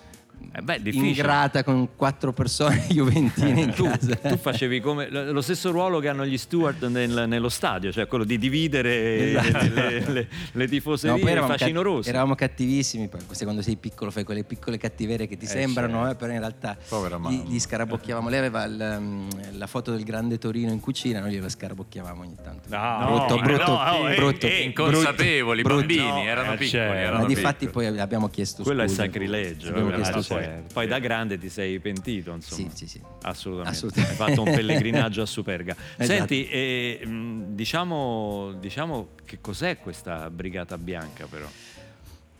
[0.52, 1.08] Eh beh, difficile.
[1.10, 4.16] ingrata con quattro persone juventine in tu, casa.
[4.16, 8.24] tu facevi come lo stesso ruolo che hanno gli steward nel- nello stadio, cioè quello
[8.24, 9.74] di dividere Esatto.
[9.74, 12.08] le, le- le- tifoserie, No, eravamo, fascino cat- rosso.
[12.08, 16.32] eravamo cattivissimi, poi quando sei piccolo fai quelle piccole cattiverie che ti sembrano, eh, però
[16.32, 16.76] in realtà
[17.28, 18.28] gli, gli scarabocchiavamo.
[18.28, 22.36] Lei aveva il, um, la foto del grande Torino in cucina, noi gliela scarabocchiavamo ogni
[22.42, 22.68] tanto.
[22.76, 24.46] No, brutto, ma brutto, no, eh, brutto.
[24.46, 25.78] eh, Inconsapevoli, brutto.
[25.78, 26.68] bambini, erano Eh, piccoli.
[26.70, 26.94] certo.
[26.96, 29.02] erano Ma di fatti poi abbiamo chiesto quello è scusa.
[29.04, 29.68] sacrilegio.
[29.68, 30.29] Abbiamo eh, chiesto poi, scusa.
[30.34, 30.72] Certo.
[30.74, 32.70] Poi da grande ti sei pentito, insomma.
[32.70, 33.00] Sì, sì, sì.
[33.22, 33.76] Assolutamente.
[33.76, 34.22] Assolutamente.
[34.22, 35.74] Hai fatto un pellegrinaggio a Superga.
[35.96, 36.04] Esatto.
[36.04, 41.46] Senti, eh, mh, diciamo, diciamo che cos'è questa Brigata Bianca però?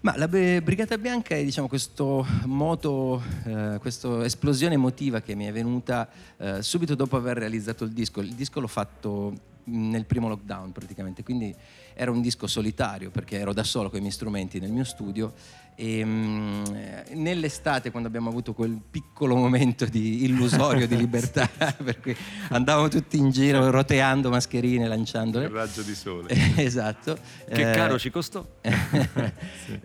[0.02, 5.44] Ma la Bri- Brigata Bianca è diciamo, questo moto, eh, questa esplosione emotiva che mi
[5.44, 8.20] è venuta eh, subito dopo aver realizzato il disco.
[8.20, 11.54] Il disco l'ho fatto nel primo lockdown praticamente, quindi
[11.94, 15.32] era un disco solitario perché ero da solo con i miei strumenti nel mio studio
[15.74, 21.48] e mh, eh, nell'estate quando abbiamo avuto quel piccolo momento di illusorio di libertà
[21.82, 22.14] perché
[22.50, 25.46] andavamo tutti in giro roteando mascherine, lanciandole.
[25.46, 26.28] Il raggio di sole.
[26.56, 27.16] esatto.
[27.46, 28.46] Che Eh, caro ci costò?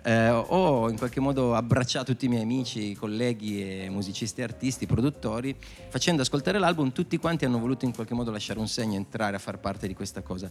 [0.04, 5.56] eh, ho in qualche modo abbracciato tutti i miei amici, colleghi e musicisti, artisti, produttori,
[5.90, 9.40] facendo ascoltare l'album, tutti quanti hanno voluto in qualche modo lasciare un segno, entrare a
[9.40, 10.50] far parte di questa cosa.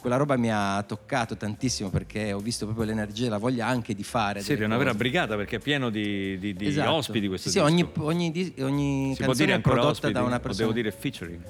[0.00, 3.94] Quella roba mi ha toccato tantissimo perché ho visto proprio l'energia e la voglia anche
[3.94, 4.40] di fare.
[4.40, 4.98] Sì, è una vera cose.
[5.02, 6.92] brigata perché è pieno di, di- di Esatto.
[6.92, 7.70] ospiti questo sì, disco.
[7.70, 10.12] ogni, ogni, dis- ogni si può canzone dire è prodotta ospiti?
[10.12, 10.68] da una persona.
[10.68, 11.40] devo dire featuring?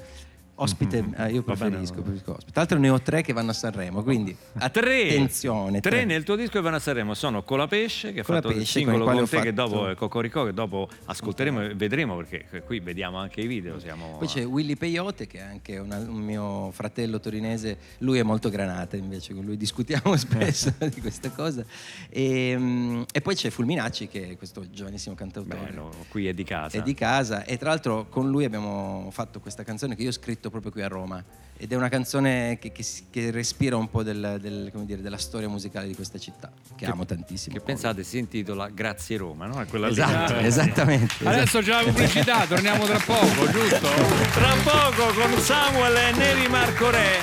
[0.59, 2.01] Ospite, eh, io preferisco, bene.
[2.01, 2.51] preferisco ospite.
[2.51, 4.35] Tra l'altro ne ho tre che vanno a Sanremo, quindi
[4.71, 5.79] Tre, attenzione.
[5.81, 8.65] tre nel tuo disco che vanno a Sanremo sono Colapesce che ha fatto il con
[8.65, 13.17] singolo con ho te che dopo Cocoricò che dopo ascolteremo e vedremo perché qui vediamo
[13.17, 17.19] anche i video siamo Poi c'è Willy Peyote che è anche una- un mio fratello
[17.19, 21.63] torinese, lui è molto granata invece, con lui discutiamo spesso di questa cosa.
[22.09, 25.65] E, mm, e poi c'è Fulminacci che è questo giovanissimo cantautore.
[25.65, 29.39] Bello, qui è di casa È di casa e tra l'altro con lui abbiamo fatto
[29.39, 31.23] questa canzone che io ho scritto proprio qui a Roma
[31.59, 35.17] ed è una canzone che, che che respira un po' del- del- come dire, della
[35.17, 37.55] storia musicale di questa città che, amo tantissimo.
[37.55, 39.59] che pensate si intitola Grazie Roma no?
[39.59, 39.93] È quella lì.
[39.97, 41.13] Esatto, esattamente.
[41.15, 41.29] esatto.
[41.29, 43.87] Adesso c'è la pubblicità, torniamo tra poco, giusto?
[44.33, 47.21] tra poco con Samuel e Neri Marco Re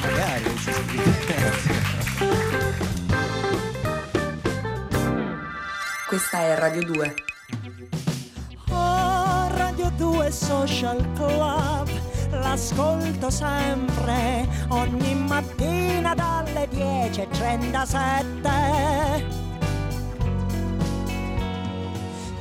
[0.00, 0.72] Magari, si.
[6.06, 7.14] Questa è Radio 2.
[8.70, 11.88] Oh, Radio 2 Social Club,
[12.40, 19.42] l'ascolto sempre, ogni mattina dalle 10.37.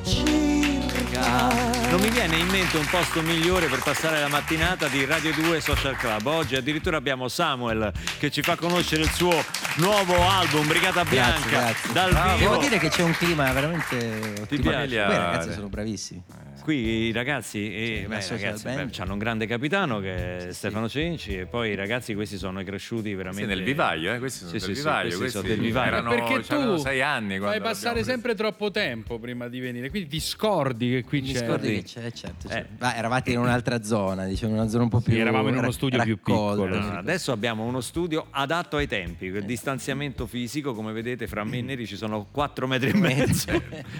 [0.03, 1.49] Circa.
[1.89, 5.62] non mi viene in mente un posto migliore per passare la mattinata di Radio 2
[5.62, 9.34] Social Club oggi addirittura abbiamo Samuel che ci fa conoscere il suo
[9.75, 11.93] nuovo album Brigata Bianca Grazie, grazie.
[11.93, 12.38] dal Bravo.
[12.38, 14.69] vivo Devo dire che c'è un clima veramente ottimo.
[14.69, 15.03] piace?
[15.06, 16.23] Poi i ragazzi sono bravissimi.
[16.63, 20.88] Qui i ragazzi, eh, la beh, ragazzi beh, hanno un grande capitano che è Stefano
[20.88, 24.52] Cenci e poi i ragazzi questi sono cresciuti veramente Sì, nel vivaio, eh, questi sono
[24.52, 25.17] Sì, del sì, sì, vivaio.
[25.17, 25.88] questi sono questi del vivaio.
[25.91, 30.21] Erano, Perché tu sei anni fai passare sempre troppo tempo prima di venire, quindi ti
[30.21, 31.45] scordi che qui Mi c'è.
[31.45, 32.47] scordi che c'è, certo.
[32.47, 32.52] Eh.
[32.52, 32.69] certo.
[32.80, 35.12] Ma eravate in un'altra zona, diciamo, una zona un po' più.
[35.12, 36.62] Sì, eravamo in uno studio più raccolta.
[36.63, 36.80] piccolo.
[36.80, 41.43] No, no, adesso abbiamo uno studio adatto ai tempi, il distanziamento fisico, come vedete, fra
[41.43, 43.52] me e Neri ci sono 4 metri e mezzo,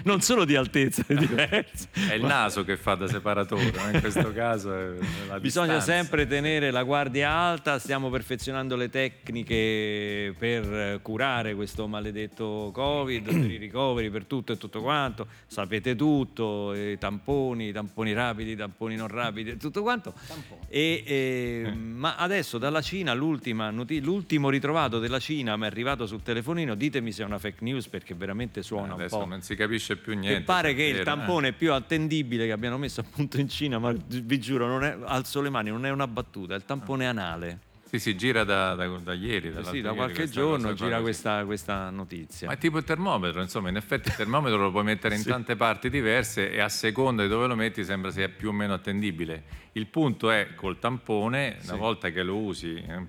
[0.04, 1.88] non solo di altezza, è diverso.
[2.08, 4.92] È il naso caso che fa da separatore, in questo caso è
[5.28, 5.92] la Bisogna distanza.
[5.92, 13.24] sempre tenere la guardia alta, stiamo perfezionando le tecniche per eh, curare questo maledetto Covid,
[13.24, 15.26] per i ricoveri, per tutto e tutto quanto.
[15.46, 20.14] Sapete tutto, i tamponi, i tamponi rapidi, i tamponi non rapidi, e tutto quanto.
[20.68, 26.22] E, eh, Ma adesso dalla Cina, noti- l'ultimo ritrovato della Cina mi è arrivato sul
[26.22, 29.26] telefonino, ditemi se è una fake news perché veramente suona un Adesso po'.
[29.26, 30.38] non si capisce più niente.
[30.38, 31.04] Che pare che il vero, eh.
[31.04, 35.50] tampone più attendibile che abbiano messo appunto in Cina, ma vi giuro, è, alzo le
[35.50, 37.63] mani, non è una battuta, è il tampone anale.
[37.94, 39.48] Sì, si gira da, da- da ieri.
[39.50, 42.48] Dall'altro sì, da qualche giorno gira questa, questa notizia.
[42.48, 45.54] Ma è tipo il termometro, insomma, in effetti il termometro lo puoi mettere in tante
[45.54, 49.62] parti diverse e a seconda di dove lo metti sembra sia più o meno attendibile.
[49.76, 53.06] Il punto è col tampone, una volta che lo usi, eh,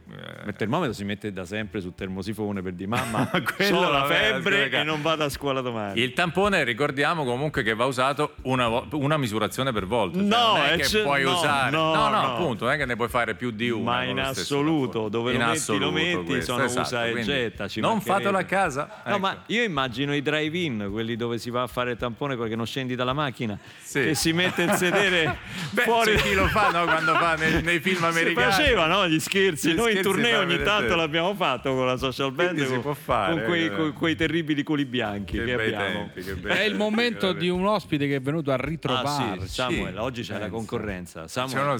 [0.47, 3.29] Il termometro si mette da sempre sul termosifone per dire mamma,
[3.71, 6.01] ho la febbre e non vado a scuola domani.
[6.01, 10.17] il tampone ricordiamo comunque che va usato una, vo- una misurazione per volta.
[10.17, 11.69] Cioè, No, non è eh, che c'è- puoi no, usare.
[11.69, 12.33] no, no, no.
[12.33, 13.83] appunto, non è che ne puoi fare più di una.
[13.91, 17.11] Ma in stesso assoluto, dove lo In metti, lo metti, questo, sono esatto, usa e
[17.11, 19.01] quindi getta, ci Non fatelo a casa.
[19.05, 19.19] No, ecco.
[19.19, 22.65] ma io immagino i drive-in, quelli dove si va a fare il tampone perché non
[22.65, 24.01] scendi dalla macchina, Sì.
[24.01, 25.37] che si mette il sedere
[25.71, 26.15] Beh, fuori.
[26.17, 28.51] chi lo fa no, quando fa nei, nei film Si americani.
[28.51, 29.07] faceva no?
[29.07, 30.95] gli scherzi, Gli noi in scherzi tournée fa ogni tanto te.
[30.95, 33.71] l'abbiamo fatto con la social band Quindi si con, può fare, con quei, eh.
[33.75, 36.09] con quei terribili culi bianchi che, Che abbiamo.
[36.13, 39.47] tempi, che È il momento di un ospite che è venuto a Ah ritrovarci.
[39.47, 41.27] sì, Samuel, oggi c'è la concorrenza.
[41.27, 41.79] Samuel,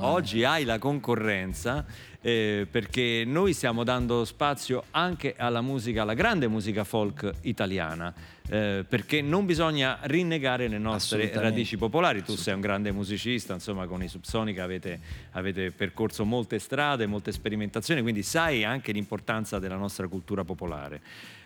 [0.00, 1.84] oggi hai la concorrenza
[2.22, 8.14] eh, perché noi stiamo dando spazio anche alla musica, alla grande musica folk italiana.
[8.48, 12.22] eh, perché non bisogna rinnegare le nostre radici popolari.
[12.22, 15.00] Tu sei un grande musicista, insomma, con i Subsonica avete,
[15.32, 21.00] avete percorso molte strade, molte sperimentazioni, quindi sai anche l'importanza della nostra cultura popolare.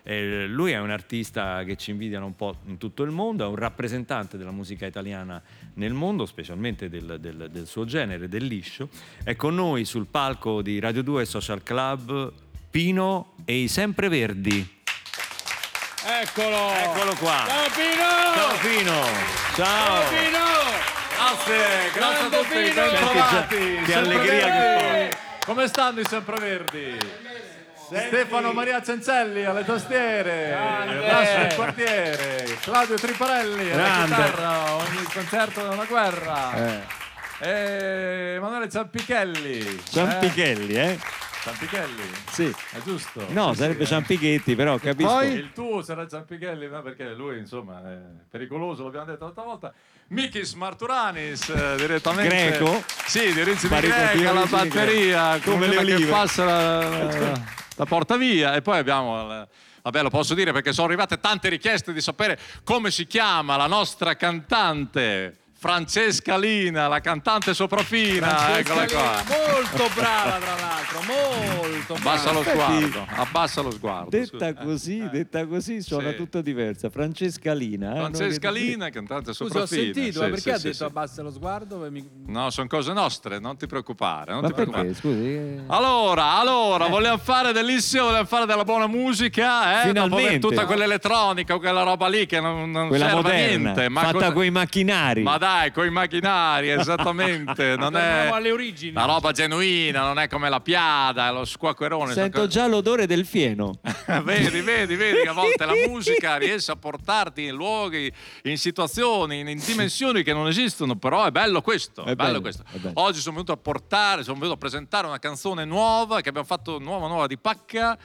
[0.09, 3.49] Eh, lui è un artista che ci invidiano un po' in tutto il mondo, è
[3.49, 5.42] un rappresentante della musica italiana
[5.75, 8.88] nel mondo, specialmente del, del- del suo genere, del liscio.
[9.25, 12.33] È con noi sul palco di Radio 2 Social Club
[12.71, 14.75] Pino e i Sempreverdi.
[16.23, 16.71] Eccolo!
[16.73, 17.45] Eccolo qua.
[17.49, 18.35] Ciao Pino!
[18.35, 19.03] Ciao Pino!
[19.57, 20.03] Ciao!
[20.03, 20.45] Ciao Pino!
[21.16, 22.75] Grazie, grazie a Grande tutti, Pino!
[22.75, 23.83] ben trovati.
[23.85, 26.97] Che allegria che Come stanno i sempreverdi?
[27.87, 34.14] Stefano Maria Cencelli alle tastiere, Lascio il quartiere, Claudio Triparelli alla Grande.
[34.14, 36.85] chitarra, ogni concerto è una guerra.
[37.38, 39.81] E Emanuele Ciampichelli.
[39.90, 40.90] Ciampichelli, eh?
[40.92, 40.99] Eh?
[41.42, 42.46] Ciampichelli, Sì.
[42.72, 43.25] è giusto?
[43.29, 43.94] No, Sì, sarebbe sì, eh.
[43.94, 45.09] Ciampichetti, però capisco.
[45.12, 46.83] Poi il tuo sarà Ciampichelli, no?
[46.83, 49.72] perché lui insomma è pericoloso, l'abbiamo detto l'altra volta.
[50.09, 52.35] Mikis Marturanis eh, direttamente.
[52.37, 52.85] Greco.
[53.07, 57.40] Sì, di Marito di greche, la origini batteria come Come che passa la, la-
[57.77, 58.55] la porta via.
[58.55, 59.49] E poi abbiamo il-
[59.83, 63.69] Vabbè, lo posso dire perché sono arrivate tante richieste di sapere come si chiama la
[63.69, 68.59] nostra cantante Francesca Lina, la cantante sopraffina.
[68.59, 69.23] Eccola qua.
[69.27, 72.11] Molto brava, tra l'altro, molto brava.
[72.11, 74.11] Abbassa lo sguardo, abbassa lo sguardo.
[74.11, 74.62] Detta scusa.
[74.64, 76.16] così, detta così suona Sì.
[76.16, 76.90] tutto diversa.
[76.90, 77.92] Francesca Lina.
[77.95, 79.81] eh, Francesca Lina, cantante Scusi, sopraffina.
[79.81, 81.88] ho sentito, Sì, ma perché sì, ha detto abbassa lo sguardo?
[82.27, 84.33] No, sono cose nostre, non ti preoccupare.
[84.33, 84.85] Non Ma ti preoccupare.
[84.88, 85.01] perché?
[85.01, 85.25] Scusi.
[85.35, 85.61] eh.
[85.69, 89.87] Allora, allora, vogliamo fare dell'issimo, vogliamo fare della buona musica, eh?
[89.87, 90.27] Dopo Finalmente.
[90.29, 93.88] aver tutta quell'elettronica, quella roba lì che non, non Quella serve a moderna, niente.
[93.88, 95.23] Ma fatta cosa- coi macchinari.
[95.23, 97.76] Ma dai, coi macchinari, esattamente.
[97.78, 98.92] non è alle origini.
[98.92, 102.12] la roba genuina, non è come la piada, lo squacquerone.
[102.12, 103.78] Sento già l'odore del fieno.
[104.24, 109.38] vedi, vedi, vedi che a volte la musica riesce a portarti in luoghi, in situazioni,
[109.38, 112.04] in, in dimensioni che non esistono, però è bello questo.
[112.04, 112.64] È, È bello bello, questo.
[112.73, 113.00] è bello.
[113.00, 116.79] Oggi sono venuto a portare, sono venuto a presentare una canzone nuova che abbiamo fatto
[116.81, 117.96] nuova nuova di pacca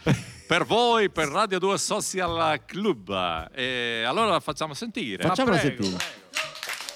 [0.47, 3.49] per voi, per Radio 2 Social Club.
[3.51, 5.24] E allora la facciamo sentire.
[5.24, 6.30] Facciamola prego, sentire.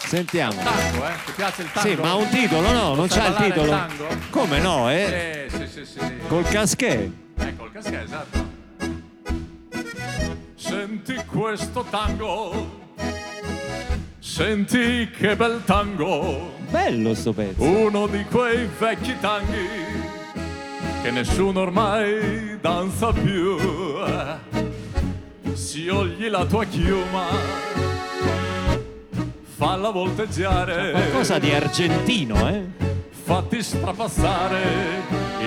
[0.08, 0.62] Sentiamo.
[0.62, 1.14] Tango, eh?
[1.26, 1.90] Ti piace il tango?
[1.90, 3.70] Sì, ma un titolo no, non c'ha il titolo.
[3.70, 4.08] tango?
[4.30, 4.96] Come no, eh?
[4.96, 6.00] Eh, sì, sì, sì.
[6.28, 7.10] Col caschè.
[7.38, 8.54] Ecco il caschè, esatto.
[10.56, 12.84] Senti questo tango.
[14.20, 16.54] Senti che bel tango.
[16.70, 17.64] Bello sto pezzo.
[17.64, 19.68] Uno di quei vecchi tanghi
[21.02, 23.58] che nessuno ormai danza più.
[25.54, 27.28] Siogli la tua chioma,
[29.56, 32.64] falla volteggiare, Qualcosa di argentino, eh?
[33.10, 34.62] fatti strapassare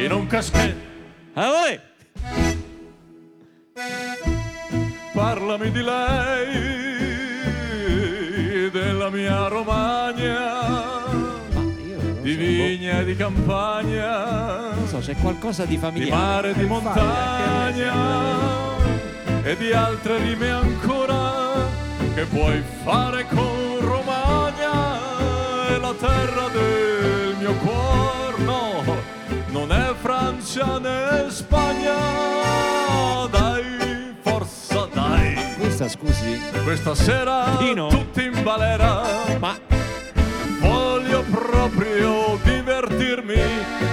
[0.02, 0.86] in un caschetto.
[1.34, 1.78] Ah, voi!
[5.12, 6.46] Parlami di lei,
[8.70, 11.04] della mia Romagna,
[12.22, 16.16] di vigna e di campagna, Non so, c'è qualcosa di di familiare.
[16.20, 17.92] mare e di montagna
[19.42, 21.66] e di altre rime ancora
[22.14, 23.57] che puoi fare con
[25.78, 28.82] la terra del mio cuore, no,
[29.50, 31.94] non è Francia né Spagna,
[33.30, 35.36] dai, forza dai.
[35.58, 36.40] Questa scusi.
[36.64, 37.88] Questa sera Pino?
[37.88, 39.02] tutti in balera,
[39.38, 39.56] Ma
[40.60, 43.36] voglio proprio divertirmi,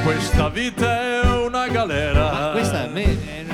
[0.03, 2.51] questa vita è una galera.
[2.51, 3.03] questa a me.
[3.03, 3.45] eh,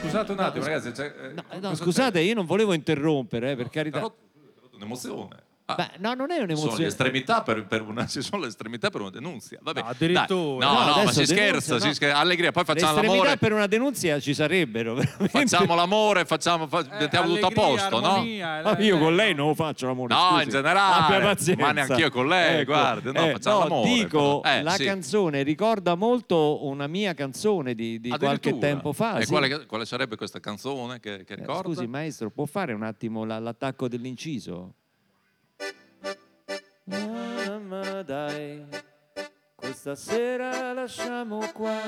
[0.00, 0.90] Scusate un attimo, ragazzi.
[0.92, 3.98] c'è- eh, no, cosa scusate, io non volevo interrompere, eh, per carità.
[3.98, 4.14] Però,
[4.74, 5.50] un'emozione.
[5.64, 6.86] Ah, Beh, no, non è sono le un'emozione.
[6.86, 9.58] estremità per, per una, ci sono le estremità per una denunzia.
[9.62, 10.26] Vabbè, No, addirittura.
[10.66, 10.74] dai.
[10.74, 11.80] No, No, no, ma si denunzia, scherza, no.
[11.80, 12.16] si scherza.
[12.18, 13.38] Allegria, poi Le facciamo estremità l'amore.
[13.38, 15.28] per una denunzia ci sarebbero, veramente.
[15.28, 18.24] Facciamo l'amore, facciamo, fa- mettiamo tutto a posto, no?
[18.42, 20.12] Ah, io con lei non lo faccio l'amore.
[20.14, 20.42] No, scusi.
[20.44, 21.34] in generale.
[21.56, 24.42] Ma neanch'io con lei, Ecco, guardi, no, eh, facciamo no, l'amore, Dico.
[24.42, 24.84] Eh, la sì.
[24.84, 29.18] canzone ricorda molto una mia canzone di, di qualche tempo fa.
[29.18, 29.30] E sì.
[29.30, 31.62] quale, quale sarebbe questa canzone che, che Eh, ricorda?
[31.72, 34.74] Scusi, maestro, può fare un attimo la- l'attacco dell'inciso?
[36.84, 38.66] Mamma, dai,
[39.54, 41.78] questa sera lasciamo qua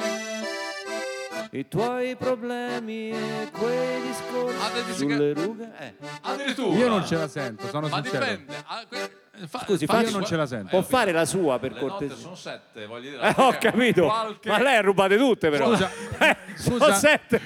[1.50, 5.72] i tuoi problemi e quei discorsi Ah, sulle rughe.
[5.78, 5.94] Eh.
[6.22, 6.76] Addirittura.
[6.76, 8.24] Io non ce la sento, sono Ma sincero.
[8.24, 8.64] dipende.
[8.66, 10.68] Ah, que- fa- Scusi, fa- io non ce la sento.
[10.68, 12.16] Può fare la sua per cortesia?
[12.16, 13.22] sono sette, voglio dire.
[13.22, 15.68] Eh, ho capito, Qualche- ma lei ha rubate tutte però.
[15.70, 16.84] Scusa, Eh, scusa.
[16.84, 17.40] sono sette.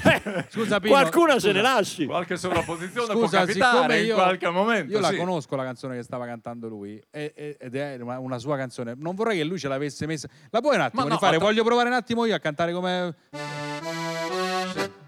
[0.00, 1.46] Cioè, Scusa, Pino, qualcuna scusa.
[1.48, 2.06] ce ne lasci.
[2.06, 4.92] Qualche sovrapposizione può Scusa, siccome capitare io, in qualche momento.
[4.92, 5.16] io la sì.
[5.16, 8.94] conosco la canzone che stava cantando lui e- ed è una, una sua canzone.
[8.96, 10.28] Non vorrei che lui ce l'avesse messa.
[10.50, 11.38] La puoi un attimo Ma no, rifare?
[11.38, 13.14] ma- Voglio provare un attimo io a cantare come.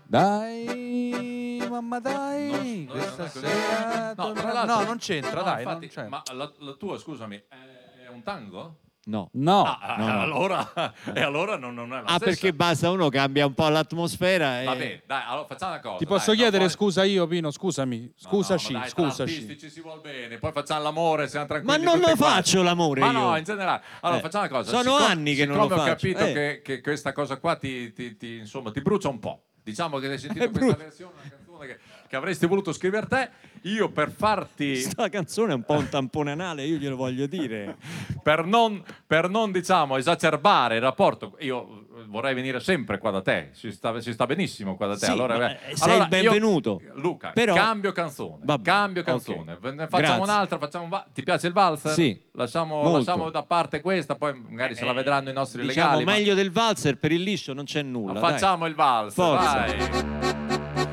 [0.09, 2.85] Dai, mamma, dai.
[2.87, 5.63] No, questa non sera No, torna- no, non c'entra, no, dai.
[5.63, 6.09] infatti, non c'entra.
[6.09, 8.79] ma la, la tua, scusami, è, è un tango?
[9.07, 9.29] No.
[9.35, 10.21] No, Ah, no, no.
[10.21, 10.73] allora,
[11.15, 12.25] e allora non, non è la Ah, stessa.
[12.25, 14.65] perché basta uno cambia un po' l'atmosfera e...
[14.65, 15.97] Vabbè, dai, allora facciamo una cosa.
[15.99, 17.51] ti posso dai, chiedere no, poi- scusa io, Pino?
[17.53, 19.59] Scusami, No, scusaci, no, ma dai, scusaci.
[19.59, 21.85] ci si vuol bene, poi facciamo l'amore, siamo Ma tranquilli.
[21.85, 22.35] non tutti lo quanti.
[22.37, 23.13] faccio l'amore Ma io.
[23.13, 23.83] no, in generale.
[24.01, 24.71] Allora, Eh, facciamo una cosa.
[24.71, 26.33] sono siccome- anni che non siccome lo ho faccio, capito eh.
[26.33, 29.43] che, che questa cosa qua ti, ti- ti, insomma, ti brucia un po'.
[29.67, 33.31] Diciamo che hai sentito questa versione, una canzone che, che avresti voluto scrivere te.
[33.63, 34.71] Io per farti...
[34.71, 37.77] Questa canzone è un po' un tampone anale, io glielo voglio dire.
[38.23, 43.51] per non, per non, diciamo esacerbare il rapporto, io vorrei venire sempre qua da te,
[43.53, 45.07] si sta, si sta benissimo qua da te.
[45.07, 46.81] Sì, allora, ma, eh, eh, sei allora il benvenuto.
[46.83, 49.59] io- Luca, Però- cambio canzone, Vabbè, cambio canzone.
[49.61, 50.23] Ne Facciamo Grazie.
[50.23, 51.93] un'altra, facciamo un va- ti piace il valzer?
[51.93, 56.05] Sì, Lasciamo, lasciamo da parte questa, poi magari se la vedranno i nostri Diciamo, legali.
[56.05, 58.13] ma- meglio del valzer per il liscio non c'è nulla.
[58.15, 58.31] ma dai.
[58.33, 59.53] facciamo il valzer, Forza.
[59.65, 60.35] dai.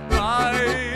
[0.08, 0.94] Dai,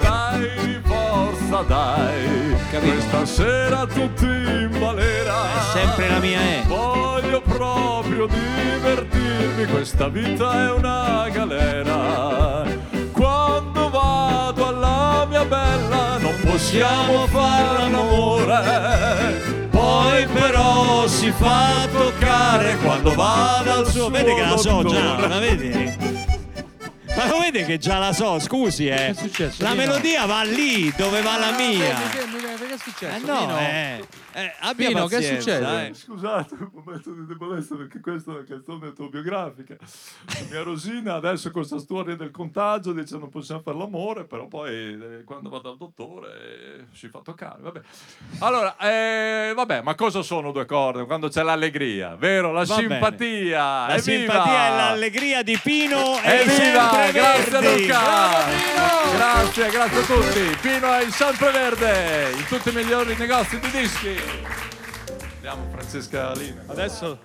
[0.00, 2.56] dai, forza dai.
[2.70, 2.92] Capito?
[2.92, 5.54] Questa sera tutti in balera.
[5.54, 6.62] È sempre la mia è.
[6.66, 12.64] Voglio proprio divertirmi, questa vita è una galera.
[13.12, 19.54] Quando vado alla mia bella non possiamo fare l'amore.
[19.70, 25.38] Poi però si fa toccare quando vado al suo Vede che la so già, la
[25.38, 26.24] vedi?
[27.14, 28.94] Ma lo vede che già la so, scusi, eh.
[28.94, 31.94] Che è successo, La melodia va lì, dove va la mia.
[32.10, 33.16] Che, che, che è successo?
[33.16, 34.04] Eh no, eh.
[34.42, 35.88] Eh, abbia Pino, che succede?
[35.88, 35.94] eh.
[35.94, 39.76] Scusate, un momento di debolezza perché questa è una canzone autobiografica.
[39.78, 44.46] La mia Rosina adesso con questa storia del contagio dice non possiamo fare l'amore, però
[44.46, 47.62] poi eh, quando va dal dottore eh, si fa toccare.
[47.62, 47.80] Vabbè.
[48.40, 52.52] Allora, eh, vabbè, ma cosa sono due corde quando c'è l'allegria, vero?
[52.52, 53.58] La Va simpatia.
[53.86, 54.02] La evviva!
[54.32, 56.90] simpatia e l'allegria di Pino e Evviva!
[56.92, 57.86] sempre Grazie Verdi.
[57.86, 58.44] Luca!
[59.16, 60.56] Grazie, grazie a tutti.
[60.60, 64.25] Pino è in sempreverde, in tutti i migliori negozi di dischi.
[65.36, 66.62] Andiamo Francesca Lina.
[66.66, 67.18] Adesso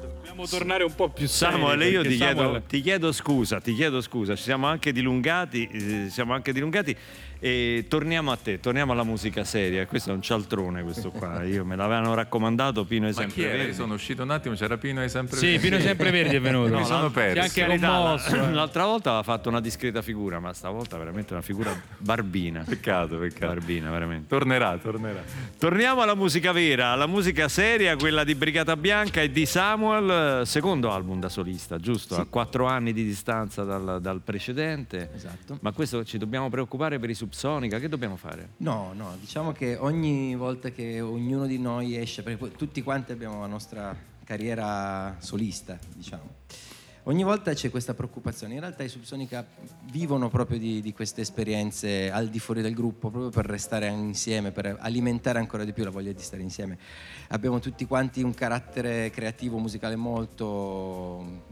[0.00, 3.60] dobbiamo tornare un po' più Samuel, seri, io perché ti chiedo, Samuel- ti chiedo scusa,
[3.60, 6.96] ti chiedo scusa, ci siamo anche dilungati, eh, siamo anche dilungati
[7.40, 11.64] e torniamo a te, torniamo alla musica seria, questo è un cialtrone questo qua, io
[11.64, 13.74] me l'avevano raccomandato Pino e Ma chi sempre Verdi.
[13.74, 16.76] sono uscito un attimo, c'era Pino e sempre Sì, Pino Sempreverdi è venuto.
[16.78, 17.52] Mi sono no, perso.
[17.52, 18.50] C'è anche commosso.
[18.50, 22.62] L'altra volta aveva fatto una discreta figura, ma stavolta veramente una figura barbina.
[22.66, 23.46] Peccato, peccato.
[23.46, 24.28] Barbina, veramente.
[24.28, 25.22] Tornerà, tornerà.
[25.58, 30.90] Torniamo alla musica vera, alla musica seria, quella di Brigata Bianca e di Samuel, secondo
[30.90, 32.16] album da solista, giusto?
[32.16, 35.10] A quattro anni di distanza dal, dal precedente.
[35.14, 35.58] Esatto.
[35.60, 37.78] Ma questo ci dobbiamo preoccupare per i Subsonica?
[37.78, 38.50] Che dobbiamo fare?
[38.56, 43.40] No, no, diciamo che ogni volta che ognuno di noi esce, perché tutti quanti abbiamo
[43.40, 46.38] la nostra carriera solista, diciamo.
[47.04, 48.54] Ogni volta c'è questa preoccupazione.
[48.54, 49.46] In realtà i Subsonica
[49.90, 54.50] vivono proprio di, di queste esperienze al di fuori del gruppo, proprio per restare insieme,
[54.50, 56.78] per alimentare ancora di più la voglia di stare insieme.
[57.28, 61.44] Abbiamo tutti quanti un carattere creativo, musicale molto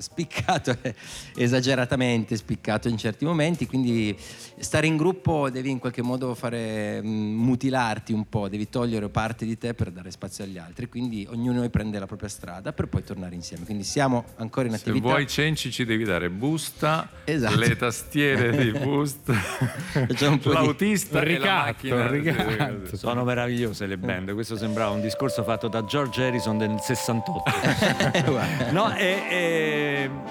[0.00, 0.94] spiccato è
[1.36, 4.16] esageratamente spiccato in certi momenti, quindi
[4.58, 9.44] stare in gruppo devi in qualche modo fare mm, mutilarti un po', devi togliere parte
[9.44, 12.72] di te per dare spazio agli altri, quindi ognuno di noi prende la propria strada
[12.72, 13.64] per poi tornare insieme.
[13.64, 15.06] Quindi siamo ancora in Se attività.
[15.08, 17.58] vuoi Cenci ci devi dare busta, Esatto.
[17.58, 19.34] le tastiere di busta,
[20.38, 22.06] po' di- l'autista e la Ricatto, macchina.
[22.08, 22.96] ricatto.
[22.96, 27.42] Sono meravigliose le band, questo sembrava un discorso fatto da George Harrison del 68.
[28.30, 28.70] Guarda.
[28.72, 29.89] No, e- e-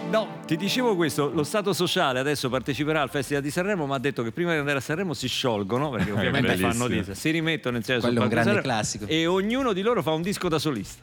[0.10, 4.00] no, ti dicevo questo, lo Stato sociale adesso parteciperà al Festival di Sanremo, ma ha
[4.00, 7.78] detto che prima di andare a Sanremo si sciolgono, perché ovviamente fanno notizia, si rimettono
[7.78, 9.06] insieme sul Quello è un grande Sanremo classico.
[9.08, 11.02] e ognuno di loro fa un disco da solista.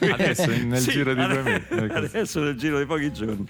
[0.00, 1.66] Adesso, nel giro di due mesi.
[1.92, 3.46] Adesso nel giro di pochi giorni.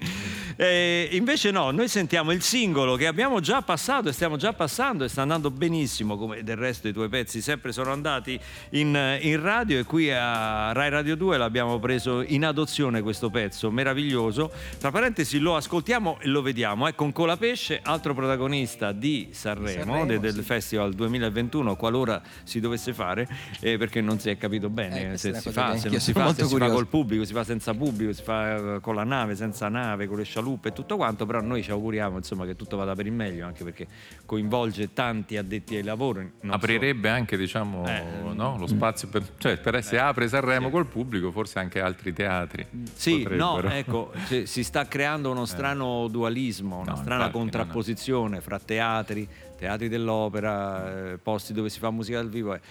[0.59, 5.03] Eh, invece no, noi sentiamo il singolo che abbiamo già passato e stiamo già passando
[5.03, 8.39] e sta andando benissimo, come del resto i tuoi pezzi sempre sono andati
[8.71, 13.69] in, in radio e qui a Rai Radio 2 l'abbiamo preso in adozione questo pezzo
[13.69, 14.51] meraviglioso.
[14.79, 16.87] Tra parentesi lo ascoltiamo e lo vediamo.
[16.87, 20.41] È con Colapesce, altro protagonista di Sanremo, Sanremo, de- del sì.
[20.41, 23.27] Festival 2021, qualora si dovesse fare,
[23.59, 26.33] eh, perché non si è capito Eh, bene questa se si fa, se si fa,
[26.33, 29.35] se si fa col pubblico, si fa senza pubblico, si fa eh, con la nave,
[29.35, 32.77] senza nave, con le scialuppe e tutto quanto, però noi ci auguriamo insomma, che tutto
[32.77, 33.87] vada per il meglio, anche perché
[34.25, 36.31] coinvolge tanti addetti ai lavori.
[36.47, 41.31] Aprirebbe anche diciamo, Eh, no, lo spazio per, cioè, per se apre Sanremo col pubblico,
[41.31, 42.65] forse anche altri teatri.
[42.93, 43.69] Sì, no, potrebbero.
[43.75, 49.27] ecco, si, si sta creando uno strano dualismo, una No, strana infatti, contrapposizione fra teatri,
[49.57, 52.53] teatri dell'opera, eh, posti dove si fa musica dal vivo.
[52.53, 52.61] eh.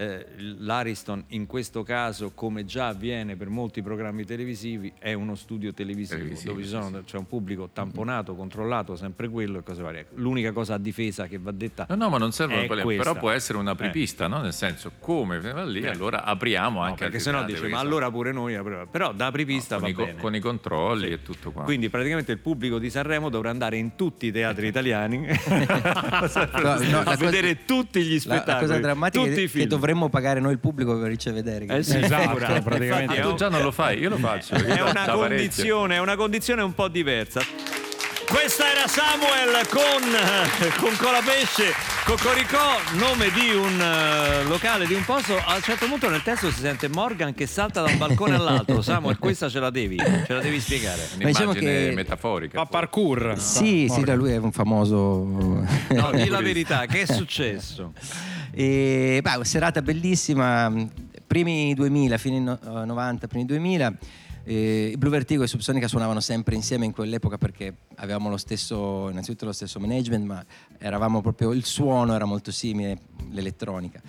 [0.00, 0.26] Eh,
[0.58, 6.18] L'Ariston in questo caso, come già avviene per molti programmi televisivi, è uno studio televisivo,
[6.20, 10.06] Televisivo, dove ci sì, sono- c'è un pubblico tamponato, controllato, sempre quello e cose varie.
[10.14, 13.02] L'unica cosa a difesa che va detta No, no, ma non servono è quelle, questa.
[13.02, 13.74] però può essere una Eh.
[14.28, 14.40] no?
[14.40, 15.88] Nel senso, come va lì, Eh.
[15.88, 18.86] allora apriamo No, anche perché altri sennò dice perché ma sono- allora pure noi apriamo".
[18.86, 21.64] però da apripista con, va i, bene con i controlli e tutto quanto.
[21.64, 25.26] quindi praticamente il pubblico di Sanremo dovrà andare in tutti i teatri italiani
[26.88, 29.68] no, a la vedere tutti gli La, spettacoli, la cosa drammatica tutti i che film.
[29.88, 31.64] Dovremmo pagare noi il pubblico per ricevedere.
[31.66, 33.14] Eh sì, Esatto, praticamente.
[33.14, 34.54] Infatti Ah, tu già non lo fai, io lo faccio.
[34.56, 37.40] io è una è una condizione un po' diversa.
[38.28, 41.72] Questa era Samuel con, con Colapesce,
[42.04, 45.34] Cocoricò, nome di un eh, locale, di un posto.
[45.34, 48.82] A un certo punto nel testo si sente Morgan che salta da un balcone all'altro.
[48.82, 51.00] Samuel, questa ce la devi, ce la devi spiegare.
[51.16, 52.58] Diciamo Un'immagine che- metaforica.
[52.58, 53.36] Fa parkour.
[53.38, 55.24] Sì, sì, da lui è un famoso.
[55.24, 57.92] No, di la verità, che è successo?
[58.60, 60.68] E, beh, serata bellissima,
[61.28, 63.96] primi 2000, fine no- eh, 90, primi 2000.
[64.42, 69.44] eh, Blue Vertigo e Subsonica suonavano sempre insieme in quell'epoca perché avevamo lo stesso, innanzitutto
[69.44, 70.44] lo stesso management, ma
[70.78, 72.98] eravamo proprio, il suono era molto simile,
[73.30, 74.02] l'elettronica.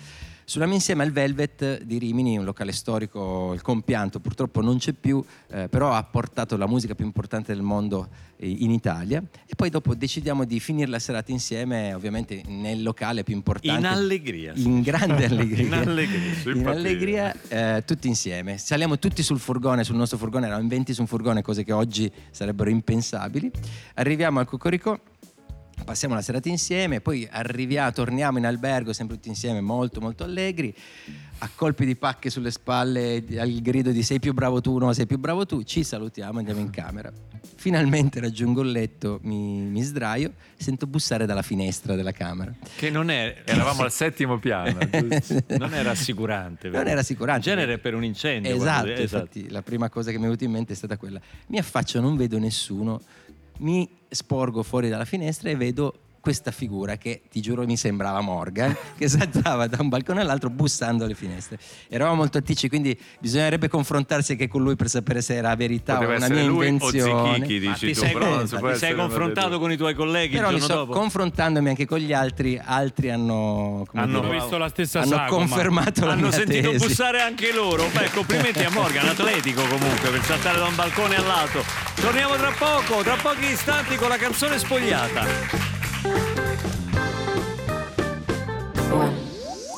[0.50, 5.24] Suonammo insieme al Velvet di Rimini, un locale storico, il compianto purtroppo non c'è più,
[5.46, 9.70] eh, però ha portato la musica più importante del mondo eh, in Italia e poi
[9.70, 13.78] dopo decidiamo di finire la serata insieme, ovviamente nel locale più importante.
[13.78, 14.52] In allegria.
[14.56, 15.62] In grande allegria.
[15.62, 16.52] In allegria.
[16.52, 18.58] In allegria, eh, tutti insieme.
[18.58, 21.70] Saliamo tutti sul furgone, sul nostro furgone, eravamo in 20 su un furgone, cose che
[21.70, 23.48] oggi sarebbero impensabili.
[23.94, 24.98] Arriviamo al Cocorico,
[25.84, 30.74] passiamo la serata insieme, poi arriviamo, torniamo in albergo, sempre tutti insieme, molto molto allegri.
[31.42, 35.06] A colpi di pacche sulle spalle, al grido di sei più bravo tu, no, sei
[35.06, 37.10] più bravo tu, ci salutiamo, andiamo in camera.
[37.56, 42.52] Finalmente raggiungo il letto, mi, mi sdraio, sento bussare dalla finestra della camera.
[42.76, 44.78] Che non è, Eravamo al settimo piano.
[45.58, 46.68] non è rassicurante.
[46.68, 46.86] Non vero?
[46.88, 47.48] era rassicurante.
[47.48, 48.54] In genere per un incendio.
[48.54, 51.20] Esatto, quando- infatti la prima cosa che mi è venuta in mente è stata quella.
[51.46, 53.00] Mi affaccio, non vedo nessuno,
[53.60, 58.76] mi sporgo fuori dalla finestra e vedo questa figura che ti giuro mi sembrava Morgan
[58.98, 61.58] che saltava da un balcone all'altro bussando alle finestre
[61.88, 66.12] eravamo molto attici quindi bisognerebbe confrontarsi anche con lui per sapere se era verità Poteva
[66.12, 68.42] o una mia lui o invenzione Zichichi, Ma dici ti tu, sei, però
[68.72, 70.98] ti sei confrontato con i tuoi colleghi però il mi giorno sto dopo?
[70.98, 75.28] confrontandomi anche con gli altri altri hanno come Hanno dire, visto la stessa hanno sagoma.
[75.28, 76.86] confermato la Hanno mia sentito tesi.
[76.86, 77.86] bussare anche loro.
[77.92, 81.62] Beh, complimenti a Morgan, atletico comunque, per saltare da un balcone all'altro.
[81.94, 85.79] Torniamo tra poco, tra pochi istanti con la canzone spogliata.
[86.02, 86.16] One,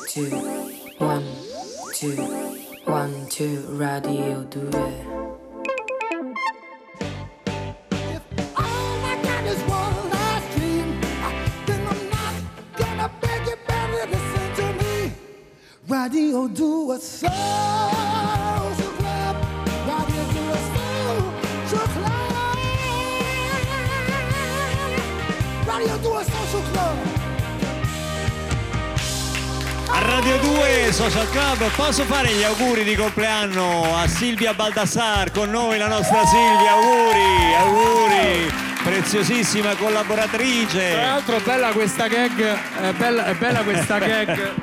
[0.07, 0.29] two,
[0.97, 1.25] one,
[1.93, 2.15] two,
[2.85, 4.69] one, two, radio 2.
[8.55, 9.61] All I got is
[25.75, 26.97] Radio do a social club.
[29.87, 35.49] A Radio 2 Social Club posso fare gli auguri di compleanno a Silvia Baldassar con
[35.49, 38.53] noi, la nostra Silvia, auguri, auguri,
[38.83, 40.91] preziosissima collaboratrice.
[40.91, 42.39] Tra l'altro bella questa gag,
[42.79, 44.53] è bella, è bella questa gag.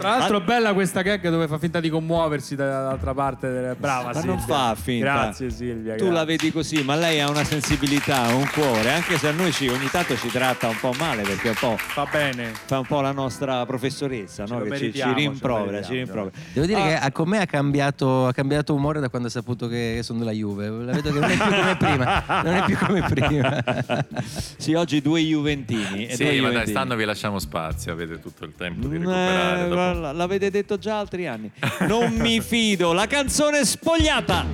[0.00, 3.74] Tra l'altro bella questa gag dove fa finta di commuoversi dall'altra parte.
[3.78, 4.30] Brava Ma Silvia.
[4.30, 5.04] non fa finta.
[5.12, 5.92] Grazie Silvia.
[5.94, 6.10] Tu grazie.
[6.10, 9.68] la vedi così, ma lei ha una sensibilità, un cuore, anche se a noi ci,
[9.68, 12.50] ogni tanto ci tratta un po' male perché un po' Va bene.
[12.64, 14.60] fa un po' la nostra professoressa, no?
[14.62, 16.30] che ci, ci rimprovera, ci rimprovera.
[16.52, 19.30] Devo dire Ah, che a- con me ha cambiato, ha cambiato umore da quando ha
[19.30, 20.68] saputo che, sono della Juve.
[20.68, 22.24] La vedo che non è più come prima.
[22.42, 24.08] Non è più come prima.
[24.56, 26.06] Sì, oggi due Juventini.
[26.06, 26.70] e Sì, due ma dai, Juventini.
[26.70, 29.68] stando vi lasciamo spazio, avete tutto il tempo di Eh, recuperare.
[29.68, 29.89] dopo.
[29.92, 31.50] L'avete detto già altri anni.
[31.80, 32.92] Non mi fido.
[32.92, 34.46] La canzone spogliata.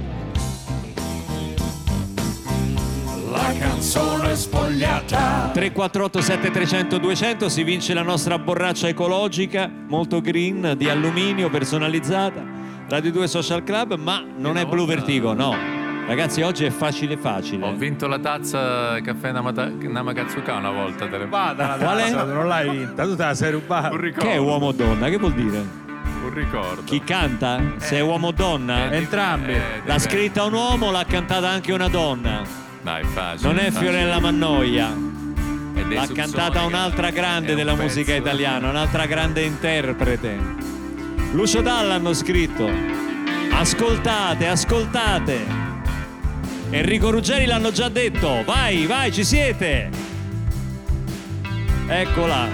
[3.31, 5.51] La canzone spogliata.
[5.53, 12.43] 348 7300 200 si vince la nostra borraccia ecologica, molto green, di alluminio, personalizzata.
[12.89, 15.76] Radio 2 Social Club, ma non è Blue Vertigo, no.
[16.07, 17.65] Ragazzi, oggi è facile facile.
[17.67, 21.09] Ho vinto la tazza caffè Namata- Namakatsuka una volta.
[21.09, 21.27] Te le...
[21.27, 22.03] Vada la Qual è?
[22.11, 23.91] tazza, non l'hai vinta, tu te la sei rubata.
[23.91, 24.29] Un ricordo.
[24.29, 25.09] Che è uomo o donna?
[25.09, 25.59] Che vuol dire?
[26.23, 26.83] Un ricordo.
[26.85, 27.61] Chi canta?
[27.79, 28.93] Se è uomo o donna?
[28.93, 29.51] Entrambi.
[29.53, 29.99] Eh, L'ha dipende.
[29.99, 32.43] scritta un uomo, l'ha cantata anche una donna.
[32.83, 33.49] Dai, facile.
[33.53, 33.81] Non è facile.
[33.91, 34.89] Fiorella Mannoia.
[34.95, 36.15] Dei L'ha subsonic.
[36.15, 37.83] cantata un'altra È grande un della pezzo.
[37.83, 40.39] musica italiana, un'altra grande interprete.
[41.33, 42.71] Lucio Dalla hanno scritto.
[43.53, 45.65] Ascoltate, ascoltate.
[46.71, 48.43] Enrico Ruggeri l'hanno già detto.
[48.45, 49.89] Vai, vai, ci siete.
[51.87, 52.49] Eccola.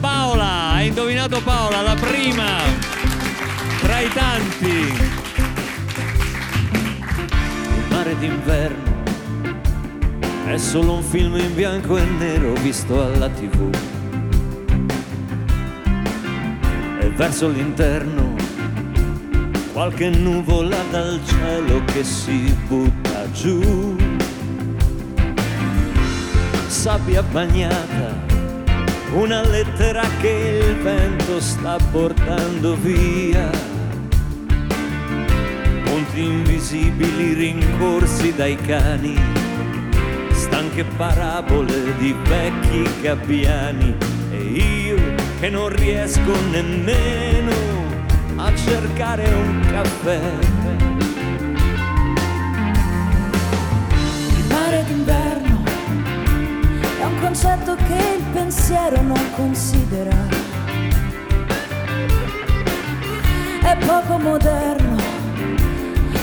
[0.00, 2.58] Paola, hai indovinato Paola, la prima
[3.80, 5.10] tra i tanti.
[7.76, 9.02] Il mare d'inverno
[10.46, 13.74] è solo un film in bianco e nero visto alla tv.
[17.00, 18.31] E verso l'interno
[19.72, 23.96] qualche nuvola dal cielo che si butta giù.
[26.66, 28.14] Sabbia bagnata,
[29.14, 33.50] una lettera che il vento sta portando via.
[35.84, 39.18] Ponti invisibili rincorsi dai cani
[40.32, 43.94] stanche parabole di vecchi gabbiani
[44.32, 44.96] e io
[45.38, 47.81] che non riesco nemmeno
[48.44, 50.20] a cercare un caffè.
[54.36, 55.62] Il mare d'inverno
[56.98, 60.16] è un concetto che il pensiero non considera.
[63.62, 64.96] È poco moderno,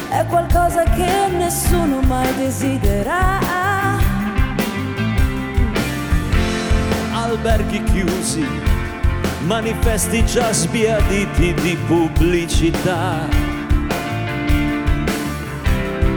[0.10, 3.40] è qualcosa che nessuno mai desidera.
[7.14, 8.46] Alberghi chiusi,
[9.46, 13.28] manifesti già sbiaditi di pubblicità.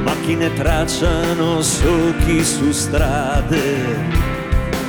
[0.02, 4.30] Macchine tracciano solchi su strade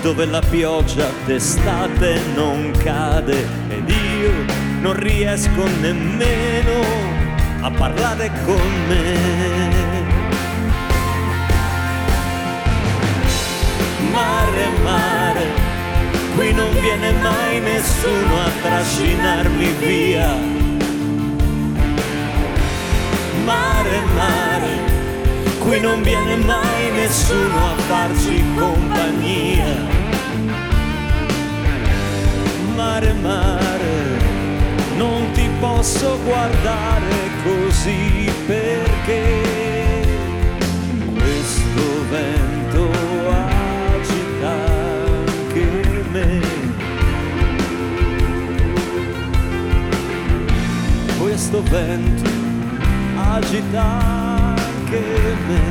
[0.02, 4.32] dove la pioggia d'estate non cade ed io
[4.82, 6.82] non riesco nemmeno
[7.62, 9.18] a parlare con me.
[14.12, 15.46] Mare, mare,
[16.36, 20.36] qui non viene mai nessuno a trascinarmi via.
[23.44, 24.74] Mare, mare,
[25.60, 29.76] qui non viene mai nessuno a farci compagnia.
[32.76, 33.96] Mare, mare,
[34.98, 39.42] non ti posso guardare così perché
[41.16, 42.53] questo vento
[51.54, 52.30] Questo vento
[53.16, 55.04] agita anche
[55.48, 55.62] me.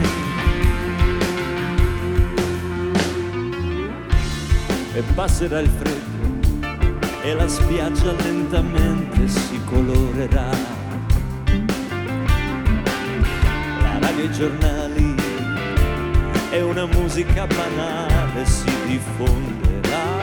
[4.94, 6.68] E passerà il freddo
[7.24, 10.50] e la spiaggia lentamente si colorerà.
[13.80, 15.14] La radio e i giornali
[16.52, 20.20] e una musica banale si diffonderà.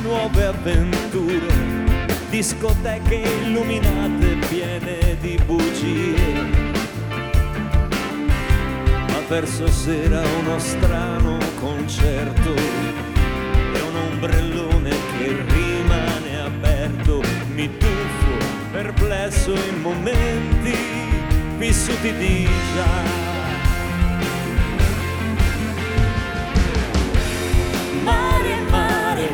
[0.00, 1.73] Nuove avventure,
[2.34, 6.16] discoteche illuminate piene di bugie.
[9.08, 17.22] Ma verso sera uno strano concerto e un ombrellone che rimane aperto.
[17.54, 18.36] Mi tuffo
[18.72, 20.76] perplesso in momenti
[21.56, 23.22] vissuti di già.
[28.02, 29.28] Mare,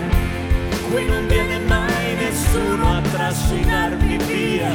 [0.91, 1.90] qui non viene mai
[2.51, 4.75] nessuno a trascinarmi via.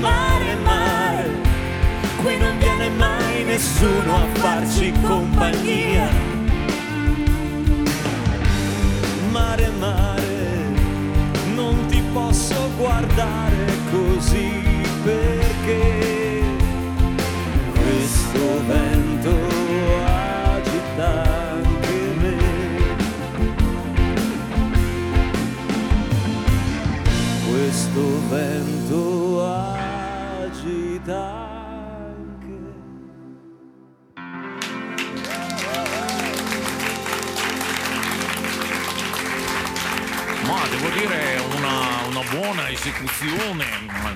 [0.00, 1.30] Mare, mare,
[2.16, 6.08] qui non viene mai nessuno a farci compagnia.
[9.30, 10.74] Mare, mare,
[11.54, 14.50] non ti posso guardare così
[15.04, 15.99] perché
[28.30, 28.69] Questo
[42.40, 43.64] buona esecuzione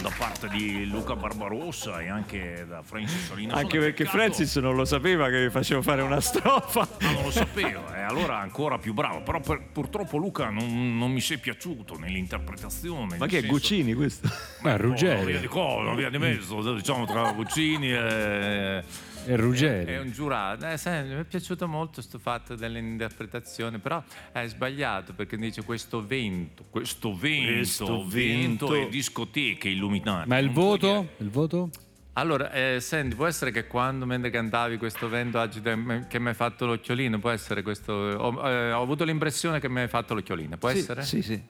[0.00, 3.52] da parte di Luca Barbarossa e anche da Francis Solina.
[3.52, 6.88] Anche Sono perché peccato- Francis non lo sapeva che vi facevo fare una strofa.
[7.02, 9.20] Ah, non lo sapevo, e allora ancora più bravo.
[9.22, 13.18] Però per- purtroppo Luca non, non mi si è piaciuto nell'interpretazione.
[13.18, 14.26] Ma che è senso- Guccini questo?
[14.62, 15.26] Ma Oh, Ruggeri.
[15.26, 18.82] via di cosa, via di mezzo, diciamo tra Guccini e...
[19.26, 19.92] E Ruggeri.
[19.92, 20.66] È un giurato.
[20.66, 24.02] Eh, sai, mi è piaciuto molto questo fatto dell'interpretazione, però
[24.32, 26.64] è sbagliato perché dice questo vento.
[26.68, 28.74] Questo vento, Questo vento, vento.
[28.74, 30.28] e discoteche illuminate.
[30.28, 31.08] Ma il voto?
[31.18, 31.70] Il voto?
[32.16, 36.28] Allora, eh, senti, può essere che quando mentre cantavi questo vento agita me- che mi
[36.28, 37.92] hai fatto l'occhiolino, può essere questo...
[37.92, 41.02] Ho, eh, ho avuto l'impressione che mi hai fatto l'occhiolino, può Sì, essere?
[41.02, 41.42] Sì, sì.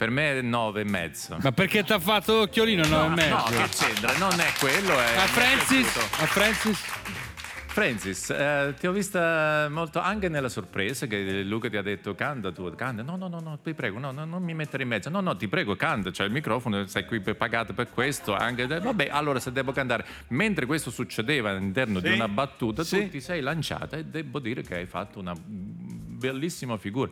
[0.00, 1.36] Per me è nove e mezzo.
[1.42, 3.34] Ma perché ti ha fatto l'occhiolino 9 e mezzo?
[3.36, 4.16] No, che c'entra?
[4.16, 5.14] Non è quello, è...
[5.16, 5.94] A Francis?
[5.96, 6.80] A Francis?
[7.66, 12.50] Francis, eh, ti ho vista molto anche nella sorpresa che Luca ti ha detto canta
[12.50, 13.02] tu, canta.
[13.02, 15.10] No, no, no, no, ti prego, no, no, non mi mettere in mezzo.
[15.10, 18.34] No, no, ti prego, canta, c'è il microfono, sei qui per- pagato per questo.
[18.34, 20.06] Anche, vabbè, allora se devo cantare.
[20.28, 22.14] Mentre questo succedeva all'interno di Sì.
[22.14, 23.02] una battuta, Sì.
[23.02, 27.10] tu ti sei lanciata e devo dire che hai fatto una bellissima figura.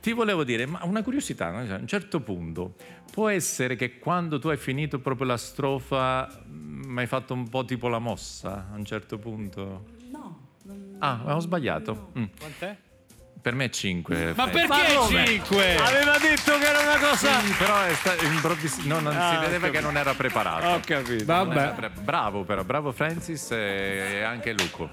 [0.00, 1.58] Ti volevo dire, ma una curiosità, no?
[1.74, 2.74] a un certo punto
[3.10, 7.64] può essere che quando tu hai finito proprio la strofa mi hai fatto un po'
[7.64, 9.84] tipo la mossa a un certo punto?
[10.10, 10.48] No.
[10.62, 12.12] non- Ah, ho sbagliato.
[12.18, 12.24] Mm.
[12.38, 12.76] Quant'è?
[13.40, 14.32] Per me è 5.
[14.36, 15.76] Ma perché 5?
[15.76, 17.40] Aveva detto che era una cosa.
[17.40, 20.66] Sì, però è sta- improvvis- no, non- Ah, si vedeva che non era preparato.
[20.66, 21.24] Ho capito.
[21.24, 21.72] Vabbè.
[21.74, 24.90] pre- bravo però, bravo Francis e anche Luco.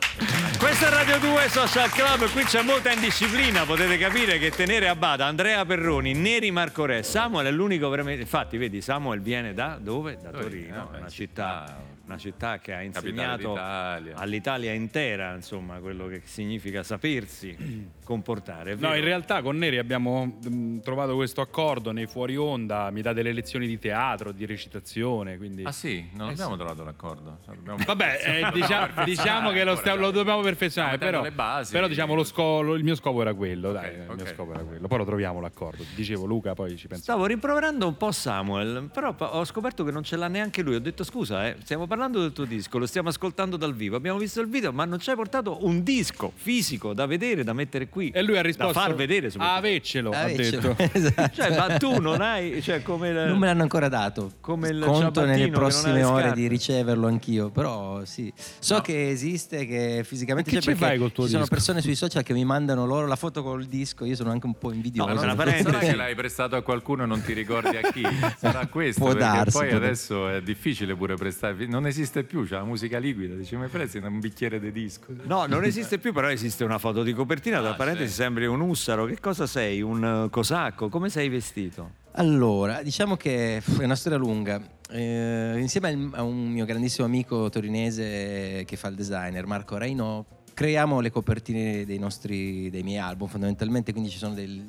[0.59, 4.95] Questo è Radio 2 Social Club, qui c'è molta indisciplina, potete capire che tenere a
[4.95, 8.21] bada Andrea Perroni, Neri Marco Re, Samuel è l'unico veramente...
[8.21, 10.17] Infatti, vedi, Samuel viene da dove?
[10.21, 11.93] Da Torino, Torino, eh, una città.
[12.05, 17.55] Una città che ha insegnato all'Italia intera, insomma, quello che significa sapersi
[18.05, 18.75] comportare.
[18.75, 23.13] No, in realtà con Neri abbiamo mh, trovato questo accordo nei fuori onda, mi dà
[23.13, 25.63] delle lezioni di teatro, di recitazione, quindi...
[25.63, 26.57] Ah sì, non Eh, abbiamo sì.
[26.57, 27.39] trovato l'accordo.
[27.47, 31.71] Abbiamo- Vabbè, eh, diciamo, diciamo che lo, stiamo- lo dobbiamo perfezionare, però, basi.
[31.71, 34.15] però diciamo lo sco- lo- il mio scopo era quello, dai, il ok.
[34.15, 34.87] mio scopo era quello.
[34.87, 35.83] Poi lo troviamo l'accordo.
[35.95, 37.01] Dicevo Luca, poi ci penso.
[37.03, 40.75] Stavo rimproverando un po' Samuel, però ho scoperto che non ce l'ha neanche lui.
[40.75, 44.17] Ho detto scusa, eh, stiamo parlando del tuo disco, lo stiamo ascoltando dal vivo, abbiamo
[44.19, 47.87] visto il video, ma non ci hai portato un disco fisico da vedere, da mettere
[47.87, 48.09] qui.
[48.09, 49.31] E lui ha risposto Da far vedere.
[49.37, 50.75] Aveccelo, ha detto.
[50.91, 51.35] esatto.
[51.35, 54.33] Cioè, ma tu non hai, cioè come il- Non me l'hanno ancora dato.
[54.41, 57.49] Come il Conto nelle prossime ore di riceverlo anch'io.
[57.49, 58.31] Però sì.
[58.59, 61.55] So che esiste, che fisicamente c'è che ci perché fai col tuo ci sono disco?
[61.55, 64.05] persone sui social che mi mandano loro la foto col disco.
[64.05, 65.13] Io sono anche un po' invidioso.
[65.13, 68.03] No, una Sarà che l'hai prestato a qualcuno e non ti ricordi a chi?
[68.37, 68.99] Sarà questo.
[69.01, 69.85] Può perché darsi, Poi può darsi.
[70.13, 71.65] adesso è difficile pure prestare.
[71.67, 73.35] Non esiste più, c'è la musica liquida.
[73.35, 75.07] Dici, mi presti un bicchiere di disco?
[75.23, 77.59] No, non esiste più, però esiste una foto di copertina.
[77.59, 78.15] Tra Ah, parentesi, sì.
[78.15, 79.05] sembri un ussaro.
[79.05, 79.81] Che cosa sei?
[79.81, 80.89] Un eh, cosacco?
[80.89, 81.91] Come sei vestito?
[82.13, 84.61] Allora, diciamo che è una storia lunga.
[84.89, 90.99] Eh, insieme a un mio grandissimo amico torinese che fa il designer, Marco Reino, creiamo
[91.01, 94.63] le copertine dei nostri dei miei album fondamentalmente, quindi ci sono del-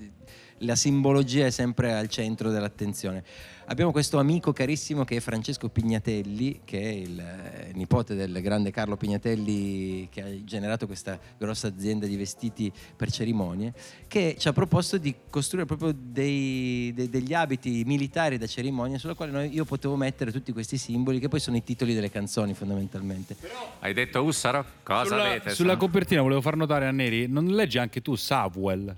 [0.59, 3.23] la simbologia è sempre al centro dell'attenzione.
[3.69, 8.71] Abbiamo questo amico carissimo che è Francesco Pignatelli, che è il eh, nipote del grande
[8.71, 13.73] Carlo Pignatelli che ha generato questa grossa azienda di vestiti per cerimonie,
[14.07, 19.15] che ci ha proposto di costruire proprio dei- de- degli abiti militari da cerimonia sulla
[19.15, 22.55] quale noi- io potevo mettere tutti questi simboli che poi sono i titoli delle canzoni
[22.55, 23.37] fondamentalmente.
[23.81, 24.65] Hai detto Ussaro?
[24.85, 25.51] Cosa Sulla, avete?
[25.51, 28.95] sulla Sono- copertina volevo far notare a Neri, non leggi anche tu Samuel?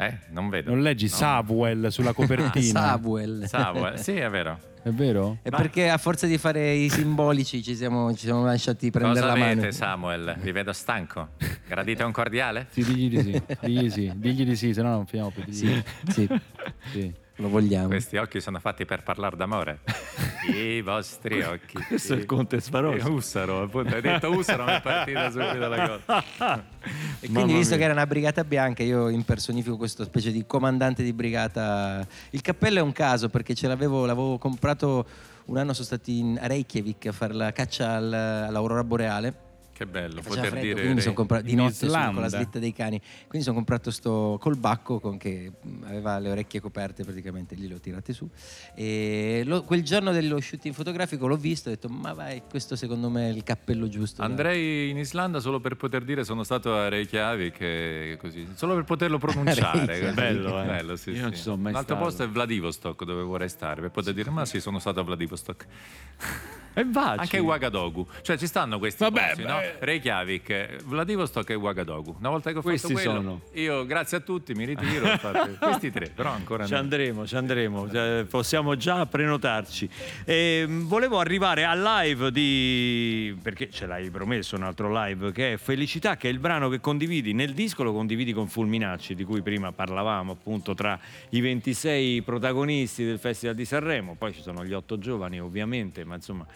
[0.00, 0.70] Eh, non vedo.
[0.70, 1.10] Non leggi No.
[1.10, 2.80] Samuel sulla copertina?
[2.80, 3.44] Samuel.
[3.46, 4.58] Samuel, sì, è vero.
[4.82, 5.36] È vero?
[5.42, 9.26] È perché a forza di fare i simbolici ci siamo, ci siamo lasciati prendere Cosa
[9.26, 9.70] la avete, mano.
[9.72, 10.36] Samuel?
[10.40, 11.32] Vi vedo stanco.
[11.68, 12.66] Gradite un cordiale?
[12.70, 15.42] Sì, digli di sì, digli di sì, digli di sì, se no non finiamo più.
[15.44, 16.28] digli Sì, sì,
[16.92, 17.14] sì.
[17.40, 17.88] Lo vogliamo.
[17.88, 19.80] Questi occhi sono fatti per parlare d'amore.
[20.54, 21.82] I vostri occhi.
[21.82, 23.06] Questo è il Conte Sbarossi.
[23.06, 23.94] Eh, Ussaro, appunto.
[23.94, 26.68] Hai detto Ussaro, mi è partita subito la cosa.
[27.22, 31.12] E quindi, visto che era una brigata bianca, io impersonifico questo specie di comandante di
[31.12, 32.06] brigata.
[32.30, 35.06] Il cappello è un caso perché ce l'avevo, l'avevo comprato
[35.46, 39.34] un anno, sono stati in- a Reykjavik a fare la caccia al- all'aurora boreale.
[39.80, 40.74] Che bello, poter freddo, dire.
[40.74, 43.00] quindi mi sono comprato di notte su- con la slitta dei cani.
[43.28, 45.52] Quindi sono comprato sto col bacco con che
[45.84, 48.28] aveva le orecchie coperte praticamente, lì l'ho tirate su.
[48.74, 52.76] E lo- quel giorno dello shooting fotografico l'ho visto e ho detto "Ma vai, questo
[52.76, 54.20] secondo me è il cappello giusto".
[54.20, 58.74] da- Andrei in Islanda solo per poter dire sono stato a Reykjavik e così, solo
[58.74, 60.12] per poterlo pronunciare.
[60.12, 60.66] Bello, eh.
[60.66, 61.36] Bello, sì, Io non sì.
[61.36, 62.06] ci sono mai L'altro stato.
[62.10, 65.66] posto è Vladivostok dove vorrei stare per poter dire ma sì sono stato a Vladivostok.
[66.72, 67.18] E vaci.
[67.18, 69.58] Anche Ouagadougou, cioè ci stanno questi Vabbè, posti, no?
[69.78, 72.16] Reykjavik, Vladivostok e Ouagadougou.
[72.18, 73.40] Una volta che ho Questi fatto quello, sono.
[73.54, 75.08] io grazie a tutti mi ritiro.
[75.10, 76.78] infatti, questi tre, però ancora Ci no.
[76.78, 79.88] andremo, ci andremo, eh, possiamo già prenotarci.
[80.24, 83.36] E, mh, volevo arrivare al live di.
[83.42, 86.80] perché ce l'hai promesso un altro live, che è Felicità, che è il brano che
[86.80, 90.98] condividi nel disco, lo condividi con Fulminacci, di cui prima parlavamo, appunto, tra
[91.30, 94.14] i 26 protagonisti del Festival di Sanremo.
[94.16, 96.46] Poi ci sono gli otto giovani, ovviamente, ma insomma,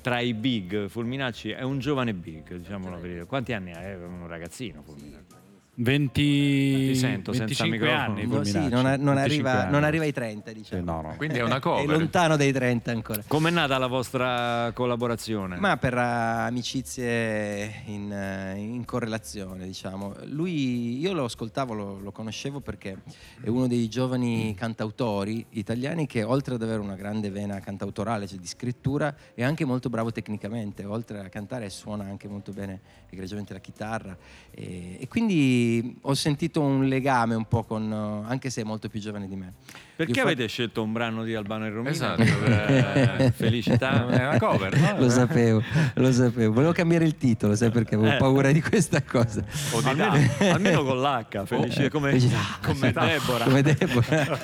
[0.00, 3.24] tra i big, Fulminacci è un giovane big, diciamolo per dire.
[3.26, 3.80] Quanti anni ha?
[3.80, 5.41] È un ragazzino, Fulminacci.
[5.82, 6.12] 20...
[6.22, 8.02] Ti sento senza 25 microfono.
[8.02, 8.26] anni.
[8.26, 9.70] No, sì, non, a- non 25 arriva, anni.
[9.72, 10.82] non arriva ai 30, diciamo.
[10.84, 11.14] no, no.
[11.16, 11.86] Quindi è una È cover.
[11.86, 13.22] lontano dai 30 ancora.
[13.26, 15.56] Com'è nata la vostra collaborazione?
[15.58, 20.14] Ma per eh, amicizie in, eh, in correlazione, diciamo.
[20.26, 22.96] Lui, io lo ascoltavo, lo, lo conoscevo perché
[23.42, 28.38] è uno dei giovani cantautori italiani che oltre ad avere una grande vena cantautorale, cioè
[28.38, 32.80] di scrittura, è anche molto bravo tecnicamente, oltre a cantare suona anche molto bene
[33.14, 34.16] egregiamente la chitarra.
[34.50, 39.00] E, e quindi ho sentito un legame un po' con, anche se è molto più
[39.00, 39.52] giovane di me.
[40.06, 41.90] Perché fa- avete scelto un brano di Albano e Romina?
[41.90, 42.22] Esatto.
[42.22, 44.06] Eh, Felicità.
[44.08, 44.98] È una cover, no?
[44.98, 45.62] lo sapevo,
[45.94, 46.52] lo sapevo.
[46.52, 48.16] Volevo cambiare il titolo, sai perché avevo Eh.
[48.16, 49.44] paura di questa cosa.
[49.72, 52.38] O di Almeno, almeno con l'H, felice, come, Felicità.
[52.64, 53.44] come Deborah.
[53.44, 54.38] Come Deborah.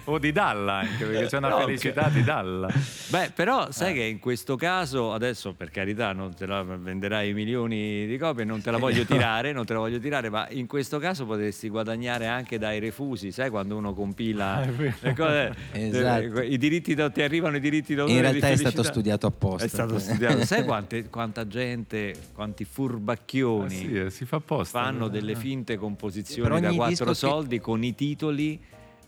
[0.04, 2.68] o di Dalla anche perché c'è una No, felicità di Dalla.
[3.08, 8.06] Beh, però sai che in questo caso, adesso per carità non te la venderai milioni
[8.06, 10.98] di copie, non te la voglio tirare, non te la voglio tirare, ma in questo
[10.98, 16.40] caso potresti guadagnare anche dai refusi, sai quando uno compila le cose, Esatto.
[16.40, 19.26] eh, i diritti da- ti arrivano i diritti d'autore In di realtà è stato studiato
[19.26, 19.64] apposta.
[19.64, 20.44] È stato studiato.
[20.46, 24.80] Sai quante- quanta gente, quanti furbacchioni Eh sì, eh, si fa apposta.
[24.82, 25.10] fanno Eh.
[25.10, 28.60] delle finte composizioni da quattro disco che- soldi con i titoli.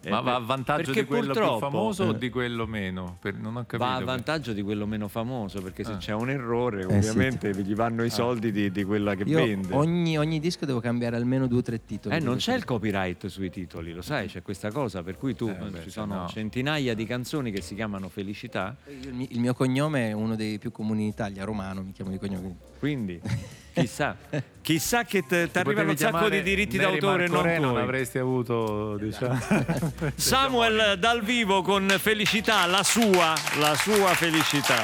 [0.04, 3.16] Eh, Ma va a vantaggio perché di quello più famoso o eh, di quello meno?
[3.20, 3.78] Per- non ho capito.
[3.78, 5.96] Va a vantaggio di quello meno famoso perché se Ah.
[5.96, 7.08] c'è un errore Eh, sì.
[7.10, 9.74] ovviamente gli vanno i soldi di, di quella che Io vende.
[9.74, 12.14] ogni, ogni disco devo cambiare almeno due o tre titoli.
[12.14, 15.48] Eh, non c'è il copyright sui titoli, lo sai, c'è questa cosa per cui tu
[15.48, 16.28] Eh, beh, ci sono no.
[16.28, 20.58] centinaia di canzoni che si chiamano Felicità, Il mio, il mio cognome è uno dei
[20.58, 22.56] più comuni in Italia, romano, mi chiamo di cognome.
[22.78, 23.20] quindi
[23.74, 24.16] chissà,
[24.62, 27.76] chissà che ti arrivano un sacco di diritti Mary d'autore e non Marco Re, non
[27.76, 29.38] avresti avuto, diciamo.
[30.14, 34.82] Samuel dal vivo con felicità, la sua, la sua felicità.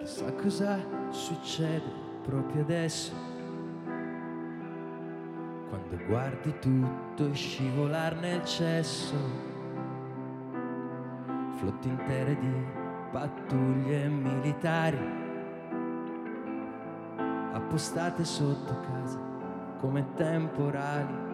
[0.00, 0.80] Chissà cosa
[1.10, 3.27] succede proprio adesso.
[5.68, 9.14] Quando guardi tutto scivolar nel cesso.
[11.56, 12.52] Flotte intere di
[13.12, 14.98] pattuglie militari.
[17.52, 19.18] Appostate sotto casa
[19.78, 21.26] come temporali.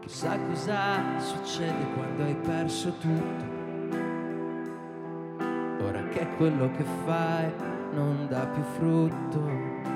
[0.00, 3.52] Chissà cosa succede quando hai perso tutto.
[5.82, 7.50] Ora che quello che fai
[7.94, 9.93] non dà più frutto.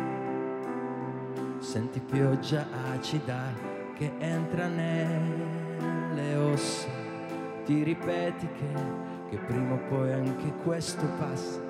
[1.58, 3.52] Senti pioggia acida
[3.94, 6.88] che entra nelle ossa.
[7.64, 8.72] Ti ripeti che,
[9.28, 11.60] che prima o poi anche questo passa.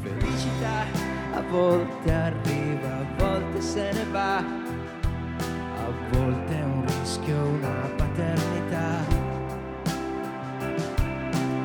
[0.00, 0.86] Felicità
[1.34, 4.38] a volte arriva, a volte se ne va.
[4.38, 9.22] A volte è un rischio, una paternità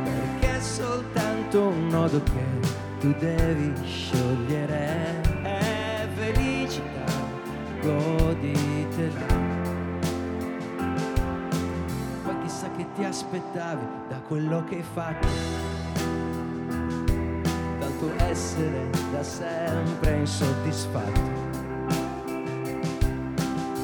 [0.03, 2.67] perché è soltanto un nodo che
[2.99, 5.38] tu devi sciogliere.
[7.81, 9.25] Goditela.
[12.23, 15.27] Poi chissà che ti aspettavi da quello che hai fatto.
[17.79, 21.47] Dal tuo essere da sempre insoddisfatto.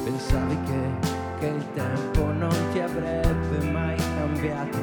[0.04, 4.78] Pensavi che, che il tempo non ti avrebbe mai cambiato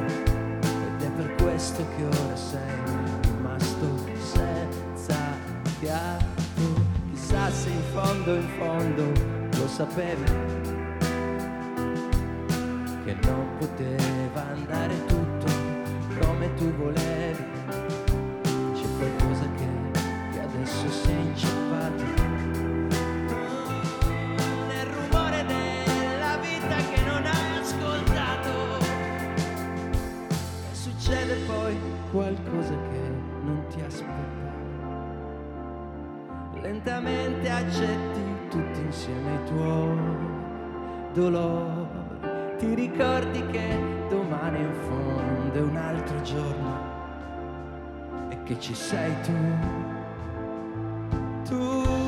[0.60, 3.23] ed è per questo che ora sei
[8.24, 9.12] fondo, in fondo
[9.58, 10.24] lo sapevi
[13.04, 15.46] che non poteva andare tutto
[16.22, 17.44] come tu volevi.
[18.74, 19.68] C'è qualcosa che,
[20.32, 22.04] che adesso si è inciampato.
[24.68, 28.86] Nel rumore della vita che non hai ascoltato.
[30.72, 31.78] E succede poi
[32.12, 33.02] qualcosa che
[33.44, 34.32] non ti aspettavi.
[36.62, 38.13] Lentamente accetti tutti
[38.94, 39.98] insieme i tuoi
[41.14, 41.88] dolori.
[42.60, 46.92] Ti ricordi che domani in fondo è un altro giorno
[48.30, 49.34] e che ci sei tu.
[51.50, 52.03] Tu.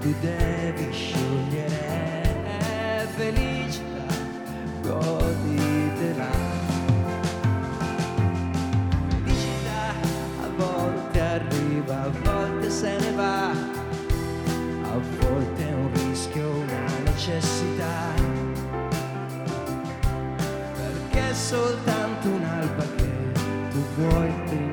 [0.00, 2.28] Tu devi sciogliere.
[3.16, 4.14] Felicità,
[4.82, 6.30] goditela.
[9.08, 9.92] Felicità
[10.42, 13.50] a volte arriva, a volte se ne va.
[13.50, 18.48] A volte è un rischio, una necessità
[20.74, 23.32] perché soltanto un'alba che
[23.70, 24.69] tu vuoi rincorrere.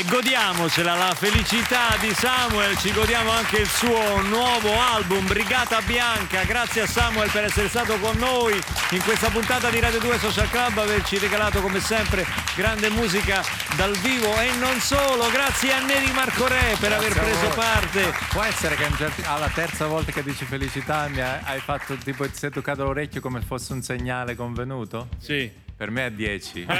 [0.00, 6.42] E godiamocela la felicità di Samuel, ci godiamo anche il suo nuovo album Brigata Bianca.
[6.44, 8.58] Grazie a Samuel per essere stato con noi
[8.92, 12.24] in questa puntata di Radio 2 Social Club, averci regalato come sempre
[12.56, 13.44] grande musica
[13.76, 15.28] dal vivo e non solo.
[15.30, 18.14] Grazie a Neri Marco Re per aver Grazie a preso parte.
[18.30, 18.88] Può essere che
[19.24, 23.20] alla terza volta che dici felicità mi hai, hai fatto tipo ti sei toccato l'orecchio
[23.20, 25.08] come fosse un segnale convenuto?
[25.18, 25.68] Sì.
[25.80, 26.66] Per me è 10.
[26.68, 26.74] Eh,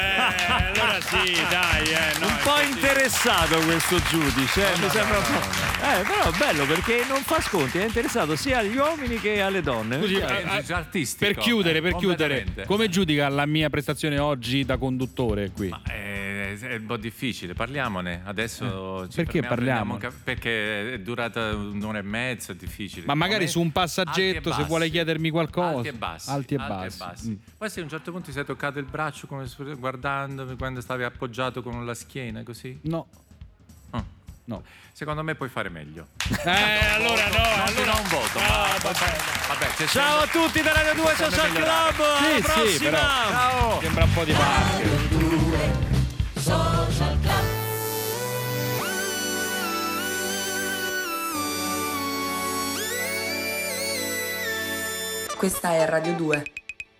[0.46, 4.90] allora sì, dai, eh, no, un po' infatti- interessato questo giudice, eh, No, mi no,
[4.90, 5.86] sembra no, un po'.
[5.86, 9.98] Eh, però bello perché non fa sconti, è interessato sia agli uomini che alle donne.
[10.00, 11.32] Scusi, eh, eh, artistico.
[11.32, 12.66] per chiudere, per eh, chiudere, completamente.
[12.66, 15.74] come giudica la mia prestazione oggi da conduttore qui?
[15.88, 18.22] Eh, è un po' difficile, parliamone.
[18.24, 19.98] Adesso ci perché parliamo?
[20.24, 23.06] Perché è durata un'ora e mezza, è difficile.
[23.06, 24.68] Ma magari Come- su un e passaggetto, se bassi.
[24.68, 25.76] vuole chiedermi qualcosa.
[25.76, 26.30] Alti e bassi.
[26.30, 27.28] Alti e bassi.
[27.30, 27.34] Mm.
[27.58, 29.46] Poi se a un certo punto ti sei toccato il braccio come
[29.76, 32.78] guardandomi quando stavi appoggiato con la schiena così?
[32.82, 33.06] No.
[33.90, 34.04] Ah.
[34.44, 34.62] No.
[34.92, 36.08] Secondo me puoi fare meglio.
[36.44, 36.50] Eh,
[36.94, 39.16] allora no, Non ti allora un voto, No, ma vabbè.
[39.48, 41.94] vabbè, Ciao a tutti da Radio 2 c'è sempre Social.
[41.94, 42.00] Club.
[42.00, 42.90] Alla Sì, sì, prossima.
[42.90, 42.98] però.
[42.98, 43.80] Ciao!
[43.80, 45.89] Sembra un po' di parte.
[46.40, 47.44] Social Club.
[55.36, 56.42] Questa è Radio 2.